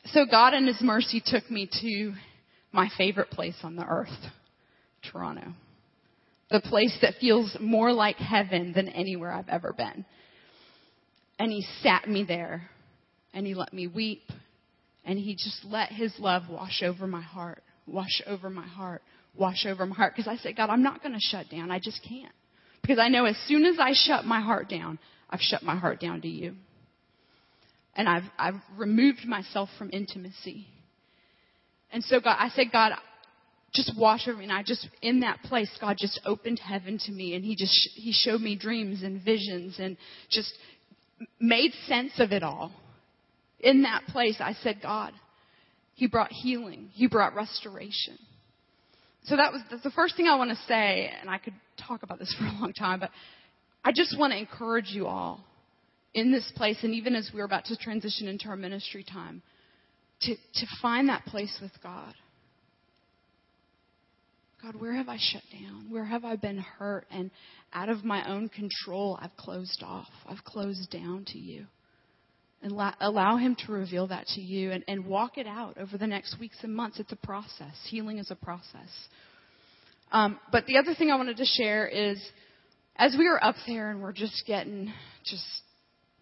so 0.07 0.27
God 0.31 0.55
in 0.55 0.67
His 0.67 0.81
mercy 0.81 1.23
took 1.25 1.51
me 1.51 1.69
to 1.81 2.13
my 2.73 2.89
favorite 2.97 3.31
place 3.31 3.57
on 3.63 3.77
the 3.77 3.85
earth, 3.85 4.09
Toronto. 5.11 5.53
The 6.51 6.61
place 6.61 6.97
that 7.03 7.15
feels 7.21 7.57
more 7.61 7.93
like 7.93 8.17
heaven 8.17 8.73
than 8.75 8.89
anywhere 8.89 9.33
I've 9.33 9.49
ever 9.49 9.73
been. 9.73 10.05
And 11.39 11.51
He 11.51 11.65
sat 11.83 12.09
me 12.09 12.25
there 12.25 12.69
and 13.33 13.47
He 13.47 13.55
let 13.55 13.73
me 13.73 13.87
weep 13.87 14.23
and 15.05 15.19
He 15.19 15.35
just 15.35 15.65
let 15.65 15.91
His 15.91 16.13
love 16.19 16.45
wash 16.49 16.83
over 16.83 17.07
my 17.07 17.23
heart, 17.23 17.63
wash 17.87 18.23
over 18.27 18.51
my 18.51 18.67
heart, 18.67 19.03
wash 19.35 19.67
over 19.67 19.87
my 19.87 19.95
heart. 19.95 20.15
Because 20.15 20.29
I 20.29 20.37
said, 20.43 20.57
God, 20.57 20.71
I'm 20.71 20.83
not 20.83 21.03
going 21.03 21.15
to 21.15 21.21
shut 21.21 21.49
down. 21.51 21.71
I 21.71 21.79
just 21.79 22.01
can't. 22.07 22.33
Because 22.85 22.99
I 22.99 23.09
know 23.09 23.25
as 23.25 23.37
soon 23.47 23.65
as 23.65 23.77
I 23.81 23.93
shut 23.95 24.27
my 24.27 24.43
heart 24.43 24.69
down, 24.69 24.99
I've 25.31 25.41
shut 25.41 25.63
my 25.63 25.75
heart 25.75 26.01
down 26.01 26.21
to 26.21 26.29
you. 26.29 26.55
And 27.97 28.07
I've, 28.07 28.25
I've 28.39 28.61
removed 28.77 29.25
myself 29.25 29.71
from 29.79 29.89
intimacy. 29.91 30.67
And 31.91 32.05
so 32.05 32.21
God, 32.21 32.37
I 32.39 32.51
said, 32.51 32.67
God, 32.71 32.93
just 33.73 33.93
wash 33.97 34.29
over 34.29 34.37
me. 34.37 34.45
And 34.45 34.53
I 34.53 34.63
just, 34.63 34.87
in 35.01 35.21
that 35.21 35.41
place, 35.45 35.71
God 35.81 35.97
just 35.99 36.21
opened 36.27 36.59
heaven 36.59 36.99
to 37.07 37.13
me 37.13 37.35
and 37.35 37.43
He 37.43 37.57
just, 37.57 37.73
He 37.95 38.13
showed 38.13 38.43
me 38.43 38.55
dreams 38.55 39.03
and 39.03 39.25
visions 39.25 39.77
and 39.79 39.97
just 40.29 40.53
made 41.41 41.73
sense 41.87 42.13
of 42.19 42.33
it 42.33 42.43
all. 42.43 42.71
In 43.61 43.85
that 43.85 44.03
place, 44.09 44.37
I 44.41 44.53
said, 44.63 44.81
God, 44.83 45.15
He 45.95 46.07
brought 46.07 46.33
healing. 46.33 46.91
He 46.93 47.07
brought 47.07 47.35
restoration. 47.35 48.19
So 49.25 49.37
that 49.37 49.53
was 49.53 49.63
the 49.83 49.91
first 49.91 50.17
thing 50.17 50.27
I 50.27 50.37
want 50.37 50.51
to 50.51 50.57
say, 50.67 51.11
and 51.21 51.31
I 51.31 51.39
could 51.39 51.55
talk 51.87 52.03
about 52.03 52.19
this 52.19 52.35
for 52.39 52.45
a 52.45 52.61
long 52.61 52.73
time, 52.73 53.01
but 53.01 53.11
I 53.85 53.93
just 53.93 54.19
want 54.19 54.33
to 54.33 54.39
encourage 54.39 54.89
you 54.91 55.07
all 55.07 55.45
in 56.13 56.31
this 56.31 56.51
place, 56.57 56.79
and 56.83 56.95
even 56.95 57.15
as 57.15 57.31
we're 57.35 57.45
about 57.45 57.65
to 57.67 57.77
transition 57.77 58.29
into 58.29 58.47
our 58.49 58.57
ministry 58.57 59.05
time, 59.05 59.43
to, 60.23 60.35
to 60.35 60.67
find 60.81 61.09
that 61.09 61.25
place 61.27 61.59
with 61.61 61.73
God. 61.83 62.15
God, 64.63 64.81
where 64.81 64.95
have 64.95 65.09
I 65.09 65.19
shut 65.19 65.43
down? 65.53 65.87
Where 65.91 66.05
have 66.05 66.25
I 66.25 66.37
been 66.37 66.59
hurt? 66.59 67.07
And 67.11 67.31
out 67.75 67.91
of 67.91 68.05
my 68.05 68.27
own 68.31 68.49
control, 68.49 69.19
I've 69.21 69.37
closed 69.37 69.83
off. 69.85 70.09
I've 70.27 70.43
closed 70.45 70.91
down 70.91 71.27
to 71.29 71.39
you. 71.39 71.67
And 72.65 72.73
allow 73.01 73.37
Him 73.37 73.57
to 73.67 73.73
reveal 73.73 74.07
that 74.07 74.27
to 74.29 74.41
you 74.41 74.73
and, 74.73 74.83
and 74.89 75.05
walk 75.07 75.37
it 75.37 75.47
out 75.47 75.77
over 75.77 75.99
the 75.99 76.07
next 76.07 76.41
weeks 76.41 76.57
and 76.63 76.75
months. 76.75 76.99
It's 76.99 77.13
a 77.13 77.17
process. 77.17 77.75
Healing 77.91 78.19
is 78.19 78.31
a 78.31 78.35
process. 78.35 78.89
Um, 80.11 80.39
but 80.51 80.65
the 80.65 80.79
other 80.79 80.95
thing 80.95 81.11
I 81.11 81.17
wanted 81.17 81.37
to 81.37 81.45
share 81.45 81.87
is 81.87 82.19
as 82.97 83.15
we 83.19 83.29
were 83.29 83.43
up 83.45 83.57
there 83.67 83.91
and 83.91 84.01
we're 84.01 84.13
just 84.13 84.45
getting 84.47 84.91
just 85.25 85.45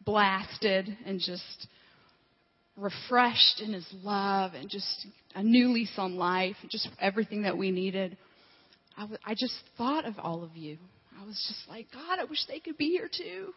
blasted 0.05 0.97
and 1.07 1.20
just 1.20 1.68
refreshed 2.76 3.61
in 3.62 3.72
His 3.72 3.86
love 4.03 4.55
and 4.55 4.68
just 4.68 5.07
a 5.36 5.45
new 5.45 5.68
lease 5.68 5.93
on 5.97 6.16
life, 6.16 6.57
just 6.68 6.88
everything 7.01 7.43
that 7.43 7.57
we 7.57 7.70
needed, 7.70 8.16
I, 8.97 9.03
w- 9.03 9.18
I 9.24 9.34
just 9.34 9.55
thought 9.78 10.07
of 10.07 10.14
all 10.18 10.43
of 10.43 10.57
you. 10.57 10.78
I 11.20 11.24
was 11.24 11.40
just 11.47 11.68
like, 11.68 11.86
God, 11.93 12.18
I 12.18 12.24
wish 12.24 12.45
they 12.49 12.59
could 12.59 12.76
be 12.76 12.88
here 12.88 13.09
too. 13.09 13.53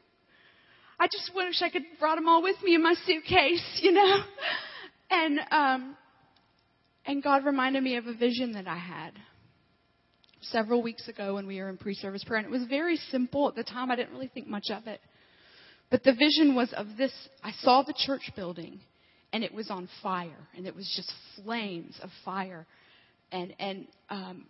I 1.00 1.08
just 1.08 1.32
wish 1.36 1.62
I 1.62 1.70
could 1.70 1.84
brought 2.00 2.16
them 2.16 2.28
all 2.28 2.42
with 2.42 2.56
me 2.64 2.76
in 2.76 2.84
my 2.84 2.96
suitcase, 3.06 3.80
you 3.82 3.92
know. 3.92 4.24
And 5.10 5.40
um, 5.52 5.98
And 7.06 7.22
God 7.22 7.46
reminded 7.46 7.84
me 7.84 7.98
of 7.98 8.08
a 8.08 8.14
vision 8.14 8.54
that 8.54 8.68
I 8.68 8.78
had 8.78 9.12
several 10.42 10.82
weeks 10.82 11.08
ago 11.08 11.36
when 11.36 11.48
we 11.48 11.60
were 11.60 11.70
in 11.70 11.78
pre 11.78 11.94
service 11.94 12.24
prayer. 12.24 12.40
And 12.40 12.48
it 12.48 12.52
was 12.52 12.68
very 12.68 12.98
simple. 13.12 13.48
At 13.48 13.56
the 13.56 13.64
time, 13.64 13.92
I 13.92 13.96
didn't 13.96 14.14
really 14.14 14.32
think 14.34 14.48
much 14.48 14.70
of 14.72 14.88
it. 14.88 15.02
But 15.92 16.04
the 16.04 16.14
vision 16.14 16.56
was 16.56 16.74
of 16.74 16.88
this 16.98 17.12
I 17.44 17.52
saw 17.62 17.84
the 17.84 17.94
church 17.96 18.32
building, 18.36 18.80
and 19.32 19.44
it 19.44 19.54
was 19.54 19.70
on 19.70 19.88
fire, 20.02 20.48
and 20.58 20.66
it 20.66 20.76
was 20.76 20.92
just 20.96 21.12
flames 21.44 22.00
of 22.02 22.10
fire. 22.24 22.66
And, 23.32 23.54
and, 23.60 23.88
um, 24.10 24.46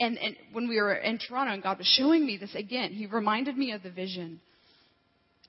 and, 0.00 0.18
and 0.18 0.36
when 0.52 0.68
we 0.68 0.76
were 0.76 0.94
in 0.94 1.18
Toronto 1.18 1.52
and 1.52 1.62
God 1.62 1.78
was 1.78 1.86
showing 1.86 2.26
me 2.26 2.36
this 2.36 2.54
again, 2.54 2.92
He 2.92 3.06
reminded 3.06 3.56
me 3.56 3.72
of 3.72 3.82
the 3.82 3.90
vision. 3.90 4.40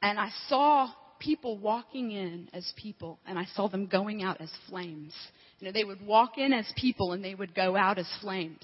And 0.03 0.19
I 0.19 0.31
saw 0.49 0.91
people 1.17 1.57
walking 1.57 2.11
in 2.11 2.49
as 2.53 2.69
people, 2.75 3.19
and 3.25 3.39
I 3.39 3.45
saw 3.55 3.69
them 3.69 3.87
going 3.87 4.21
out 4.21 4.41
as 4.41 4.51
flames. 4.69 5.13
You 5.59 5.67
know, 5.67 5.71
they 5.71 5.85
would 5.85 6.05
walk 6.05 6.37
in 6.37 6.51
as 6.51 6.65
people 6.75 7.13
and 7.13 7.23
they 7.23 7.33
would 7.33 7.55
go 7.55 7.77
out 7.77 7.97
as 7.97 8.07
flames. 8.19 8.61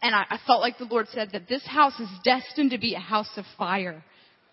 And 0.00 0.14
I, 0.14 0.22
I 0.30 0.38
felt 0.46 0.60
like 0.60 0.78
the 0.78 0.84
Lord 0.84 1.08
said 1.08 1.30
that 1.32 1.48
this 1.48 1.66
house 1.66 1.98
is 1.98 2.08
destined 2.22 2.70
to 2.70 2.78
be 2.78 2.94
a 2.94 3.00
house 3.00 3.30
of 3.36 3.44
fire. 3.58 4.04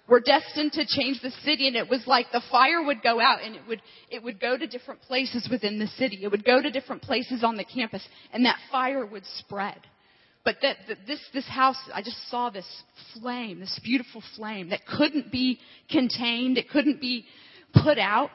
We're 0.08 0.20
destined 0.20 0.72
to 0.74 0.86
change 0.88 1.22
the 1.22 1.30
city 1.44 1.68
and 1.68 1.76
it 1.76 1.90
was 1.90 2.02
like 2.08 2.28
the 2.32 2.42
fire 2.50 2.84
would 2.84 3.04
go 3.04 3.20
out 3.20 3.44
and 3.44 3.56
it 3.56 3.62
would, 3.68 3.82
it 4.10 4.24
would 4.24 4.40
go 4.40 4.58
to 4.58 4.66
different 4.66 5.02
places 5.04 5.48
within 5.50 5.78
the 5.78 5.88
city. 5.88 6.22
It 6.24 6.32
would 6.32 6.44
go 6.44 6.60
to 6.60 6.72
different 6.72 7.04
places 7.04 7.44
on 7.44 7.56
the 7.56 7.64
campus 7.64 8.08
and 8.34 8.46
that 8.46 8.58
fire 8.72 9.06
would 9.06 9.26
spread. 9.38 9.80
But 10.46 10.58
that, 10.62 10.78
that 10.88 10.98
this, 11.08 11.20
this 11.34 11.48
house, 11.48 11.78
I 11.92 12.04
just 12.04 12.30
saw 12.30 12.52
this 12.52 12.68
flame, 13.20 13.60
this 13.60 13.80
beautiful 13.84 14.22
flame 14.36 14.70
that 14.70 14.82
couldn't 14.86 15.32
be 15.32 15.60
contained. 15.90 16.60
It 16.60 16.70
couldn't 16.70 17.02
be 17.02 17.26
put 17.74 17.98
out. 17.98 18.30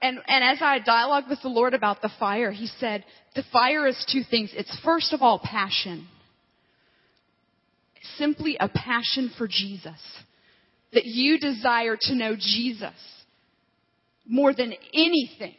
And, 0.00 0.18
and 0.26 0.42
as 0.42 0.58
I 0.62 0.78
dialogued 0.78 1.28
with 1.28 1.42
the 1.42 1.48
Lord 1.48 1.74
about 1.74 2.00
the 2.00 2.10
fire, 2.18 2.50
He 2.50 2.68
said, 2.78 3.04
the 3.34 3.44
fire 3.52 3.86
is 3.86 4.02
two 4.10 4.22
things. 4.28 4.50
It's 4.54 4.76
first 4.82 5.12
of 5.12 5.20
all 5.20 5.38
passion. 5.38 6.08
Simply 8.16 8.56
a 8.58 8.68
passion 8.68 9.30
for 9.36 9.46
Jesus. 9.46 10.00
That 10.94 11.04
you 11.04 11.38
desire 11.38 11.98
to 12.00 12.14
know 12.14 12.34
Jesus 12.34 12.94
more 14.26 14.54
than 14.54 14.72
anything. 14.94 15.56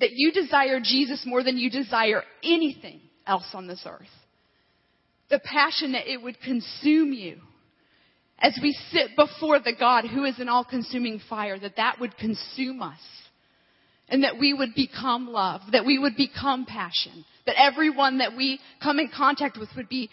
That 0.00 0.10
you 0.12 0.32
desire 0.32 0.80
Jesus 0.82 1.22
more 1.24 1.44
than 1.44 1.56
you 1.56 1.70
desire 1.70 2.24
anything 2.42 3.00
else 3.26 3.48
on 3.54 3.66
this 3.66 3.82
earth. 3.86 4.06
The 5.30 5.40
passion 5.40 5.92
that 5.92 6.10
it 6.10 6.22
would 6.22 6.40
consume 6.40 7.12
you 7.12 7.36
as 8.40 8.58
we 8.62 8.76
sit 8.90 9.10
before 9.16 9.60
the 9.60 9.74
God 9.78 10.06
who 10.06 10.24
is 10.24 10.38
an 10.38 10.48
all 10.48 10.64
consuming 10.64 11.20
fire, 11.28 11.58
that 11.58 11.76
that 11.76 12.00
would 12.00 12.16
consume 12.16 12.82
us. 12.82 12.98
And 14.08 14.24
that 14.24 14.40
we 14.40 14.52
would 14.52 14.74
become 14.74 15.28
love, 15.28 15.60
that 15.70 15.86
we 15.86 15.96
would 15.96 16.16
become 16.16 16.66
passion, 16.66 17.24
that 17.46 17.54
everyone 17.56 18.18
that 18.18 18.36
we 18.36 18.58
come 18.82 18.98
in 18.98 19.08
contact 19.16 19.56
with 19.56 19.68
would 19.76 19.88
be, 19.88 20.10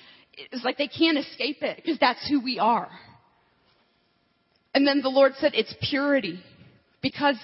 it's 0.52 0.64
like 0.64 0.78
they 0.78 0.88
can't 0.88 1.18
escape 1.18 1.64
it 1.64 1.78
because 1.78 1.98
that's 2.00 2.30
who 2.30 2.40
we 2.40 2.60
are. 2.60 2.92
And 4.76 4.86
then 4.86 5.02
the 5.02 5.10
Lord 5.10 5.32
said 5.40 5.54
it's 5.56 5.74
purity 5.90 6.40
because 7.02 7.38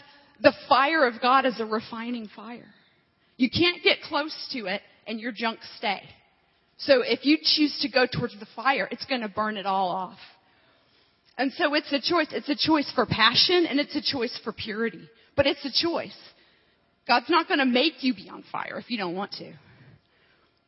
the 0.44 0.54
fire 0.70 1.08
of 1.08 1.20
God 1.22 1.48
is 1.48 1.60
a 1.60 1.66
refining 1.66 2.28
fire. 2.28 2.70
You 3.38 3.50
can't 3.50 3.82
get 3.84 4.02
close 4.02 4.50
to 4.54 4.68
it 4.68 4.82
and 5.08 5.20
your 5.20 5.32
junk 5.32 5.60
stay. 5.78 6.02
So 6.78 7.02
if 7.02 7.26
you 7.26 7.38
choose 7.42 7.78
to 7.82 7.90
go 7.90 8.06
towards 8.06 8.38
the 8.40 8.48
fire, 8.56 8.88
it's 8.92 9.06
going 9.06 9.22
to 9.22 9.30
burn 9.30 9.58
it 9.58 9.66
all 9.66 9.90
off. 9.90 10.18
And 11.38 11.52
so 11.54 11.74
it's 11.74 11.92
a 11.92 12.02
choice. 12.02 12.28
It's 12.32 12.50
a 12.50 12.56
choice 12.56 12.92
for 12.94 13.06
passion 13.06 13.66
and 13.68 13.80
it's 13.80 13.96
a 13.96 14.02
choice 14.02 14.40
for 14.44 14.54
purity. 14.54 15.08
But 15.36 15.48
it's 15.48 15.66
a 15.66 15.72
choice. 15.72 16.18
God's 17.08 17.30
not 17.30 17.48
going 17.48 17.60
to 17.60 17.66
make 17.66 18.04
you 18.04 18.14
be 18.14 18.30
on 18.30 18.44
fire 18.52 18.78
if 18.78 18.90
you 18.90 18.98
don't 18.98 19.16
want 19.16 19.32
to. 19.34 19.54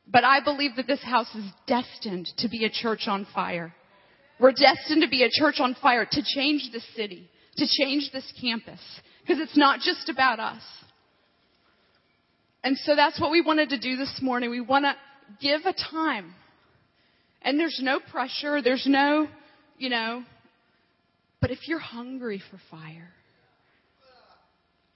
But 0.07 0.23
I 0.23 0.43
believe 0.43 0.75
that 0.77 0.87
this 0.87 1.03
house 1.03 1.33
is 1.35 1.45
destined 1.67 2.27
to 2.37 2.49
be 2.49 2.65
a 2.65 2.69
church 2.69 3.07
on 3.07 3.25
fire. 3.33 3.73
We're 4.39 4.51
destined 4.51 5.01
to 5.01 5.09
be 5.09 5.23
a 5.23 5.29
church 5.31 5.55
on 5.59 5.75
fire 5.81 6.05
to 6.09 6.23
change 6.35 6.69
this 6.71 6.85
city, 6.95 7.29
to 7.57 7.65
change 7.67 8.11
this 8.11 8.31
campus. 8.39 8.79
Because 9.21 9.41
it's 9.41 9.57
not 9.57 9.79
just 9.79 10.09
about 10.09 10.39
us. 10.39 10.61
And 12.65 12.75
so 12.79 12.95
that's 12.95 13.21
what 13.21 13.29
we 13.29 13.41
wanted 13.41 13.69
to 13.69 13.79
do 13.79 13.95
this 13.95 14.19
morning. 14.23 14.49
We 14.49 14.59
want 14.59 14.85
to 14.85 14.95
give 15.39 15.61
a 15.65 15.73
time. 15.91 16.33
And 17.43 17.59
there's 17.59 17.79
no 17.79 17.99
pressure. 17.99 18.59
There's 18.59 18.87
no, 18.87 19.27
you 19.77 19.89
know, 19.89 20.23
but 21.41 21.51
if 21.51 21.67
you're 21.67 21.77
hungry 21.77 22.41
for 22.49 22.59
fire, 22.71 23.09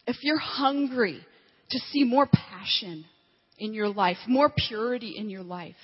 if 0.07 0.15
you're 0.24 0.39
hungry 0.39 1.20
to 1.70 1.80
see 1.91 2.03
more 2.03 2.28
passion 2.28 3.05
in 3.59 3.76
your 3.76 3.89
life, 3.89 4.17
more 4.28 4.51
purity 4.67 5.15
in 5.15 5.30
your 5.30 5.43
life, 5.43 5.76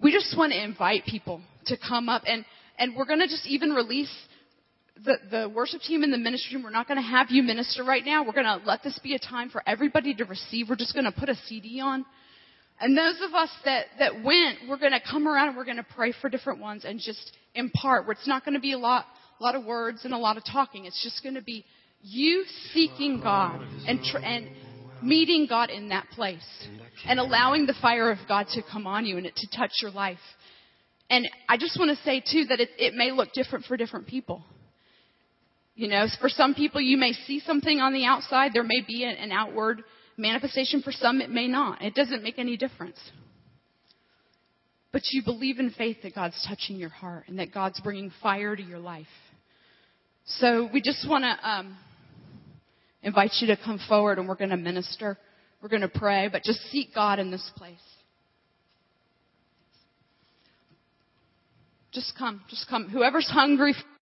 we 0.00 0.10
just 0.10 0.36
want 0.36 0.52
to 0.52 0.60
invite 0.60 1.04
people 1.04 1.40
to 1.66 1.76
come 1.76 2.08
up 2.08 2.22
and, 2.26 2.44
and 2.76 2.96
we're 2.96 3.04
going 3.04 3.20
to 3.20 3.28
just 3.28 3.46
even 3.46 3.70
release 3.70 4.12
the, 5.04 5.16
the 5.30 5.48
worship 5.48 5.80
team 5.82 6.02
and 6.02 6.12
the 6.12 6.18
ministry 6.18 6.56
room, 6.56 6.64
we're 6.64 6.70
not 6.70 6.86
going 6.86 6.98
to 6.98 7.06
have 7.06 7.28
you 7.30 7.42
minister 7.42 7.84
right 7.84 8.04
now. 8.04 8.24
We're 8.24 8.32
going 8.32 8.46
to 8.46 8.60
let 8.64 8.82
this 8.82 8.98
be 9.02 9.14
a 9.14 9.18
time 9.18 9.50
for 9.50 9.62
everybody 9.66 10.14
to 10.14 10.24
receive. 10.24 10.68
We're 10.68 10.76
just 10.76 10.94
going 10.94 11.04
to 11.04 11.12
put 11.12 11.28
a 11.28 11.34
CD 11.46 11.80
on. 11.80 12.04
And 12.80 12.96
those 12.96 13.16
of 13.22 13.34
us 13.34 13.50
that, 13.64 13.86
that 13.98 14.24
went, 14.24 14.58
we're 14.68 14.78
going 14.78 14.92
to 14.92 15.00
come 15.00 15.28
around 15.28 15.48
and 15.48 15.56
we're 15.56 15.64
going 15.64 15.76
to 15.76 15.86
pray 15.94 16.12
for 16.20 16.28
different 16.28 16.60
ones 16.60 16.84
and 16.84 16.98
just 16.98 17.36
impart. 17.54 18.06
It's 18.08 18.26
not 18.26 18.44
going 18.44 18.54
to 18.54 18.60
be 18.60 18.72
a 18.72 18.78
lot, 18.78 19.06
a 19.38 19.42
lot 19.42 19.54
of 19.54 19.64
words 19.64 20.00
and 20.04 20.12
a 20.12 20.18
lot 20.18 20.36
of 20.36 20.44
talking. 20.44 20.84
It's 20.84 21.02
just 21.02 21.22
going 21.22 21.36
to 21.36 21.42
be 21.42 21.64
you 22.02 22.44
seeking 22.72 23.20
God 23.22 23.60
and, 23.86 24.00
tr- 24.04 24.18
and 24.18 24.48
meeting 25.02 25.46
God 25.48 25.70
in 25.70 25.88
that 25.90 26.08
place 26.10 26.66
and 27.06 27.20
allowing 27.20 27.66
the 27.66 27.74
fire 27.80 28.10
of 28.10 28.18
God 28.26 28.46
to 28.54 28.62
come 28.70 28.86
on 28.86 29.06
you 29.06 29.16
and 29.16 29.26
it 29.26 29.36
to 29.36 29.56
touch 29.56 29.72
your 29.80 29.90
life. 29.90 30.18
And 31.08 31.28
I 31.48 31.56
just 31.56 31.78
want 31.78 31.96
to 31.96 32.04
say 32.04 32.20
too 32.20 32.46
that 32.48 32.58
it, 32.58 32.70
it 32.78 32.94
may 32.94 33.12
look 33.12 33.32
different 33.32 33.64
for 33.66 33.76
different 33.76 34.06
people. 34.06 34.44
You 35.74 35.88
know, 35.88 36.06
for 36.20 36.28
some 36.28 36.54
people 36.54 36.80
you 36.80 36.98
may 36.98 37.12
see 37.12 37.40
something 37.40 37.80
on 37.80 37.92
the 37.92 38.04
outside. 38.04 38.52
There 38.52 38.62
may 38.62 38.82
be 38.86 39.04
an 39.04 39.32
outward 39.32 39.82
manifestation. 40.16 40.82
For 40.82 40.92
some 40.92 41.20
it 41.20 41.30
may 41.30 41.48
not. 41.48 41.82
It 41.82 41.94
doesn't 41.94 42.22
make 42.22 42.38
any 42.38 42.56
difference. 42.56 42.98
But 44.92 45.02
you 45.10 45.22
believe 45.24 45.58
in 45.58 45.70
faith 45.70 45.98
that 46.02 46.14
God's 46.14 46.46
touching 46.46 46.76
your 46.76 46.90
heart 46.90 47.24
and 47.28 47.38
that 47.38 47.52
God's 47.52 47.80
bringing 47.80 48.12
fire 48.22 48.54
to 48.54 48.62
your 48.62 48.78
life. 48.78 49.06
So 50.26 50.68
we 50.72 50.82
just 50.82 51.08
want 51.08 51.24
to 51.24 51.48
um, 51.48 51.78
invite 53.02 53.32
you 53.40 53.46
to 53.48 53.56
come 53.56 53.80
forward 53.88 54.18
and 54.18 54.28
we're 54.28 54.36
going 54.36 54.50
to 54.50 54.58
minister. 54.58 55.16
We're 55.62 55.70
going 55.70 55.82
to 55.82 55.88
pray, 55.88 56.28
but 56.30 56.42
just 56.42 56.60
seek 56.70 56.94
God 56.94 57.18
in 57.18 57.30
this 57.30 57.50
place. 57.56 57.76
Just 61.92 62.12
come. 62.18 62.42
Just 62.48 62.68
come. 62.68 62.88
Whoever's 62.88 63.28
hungry 63.28 63.74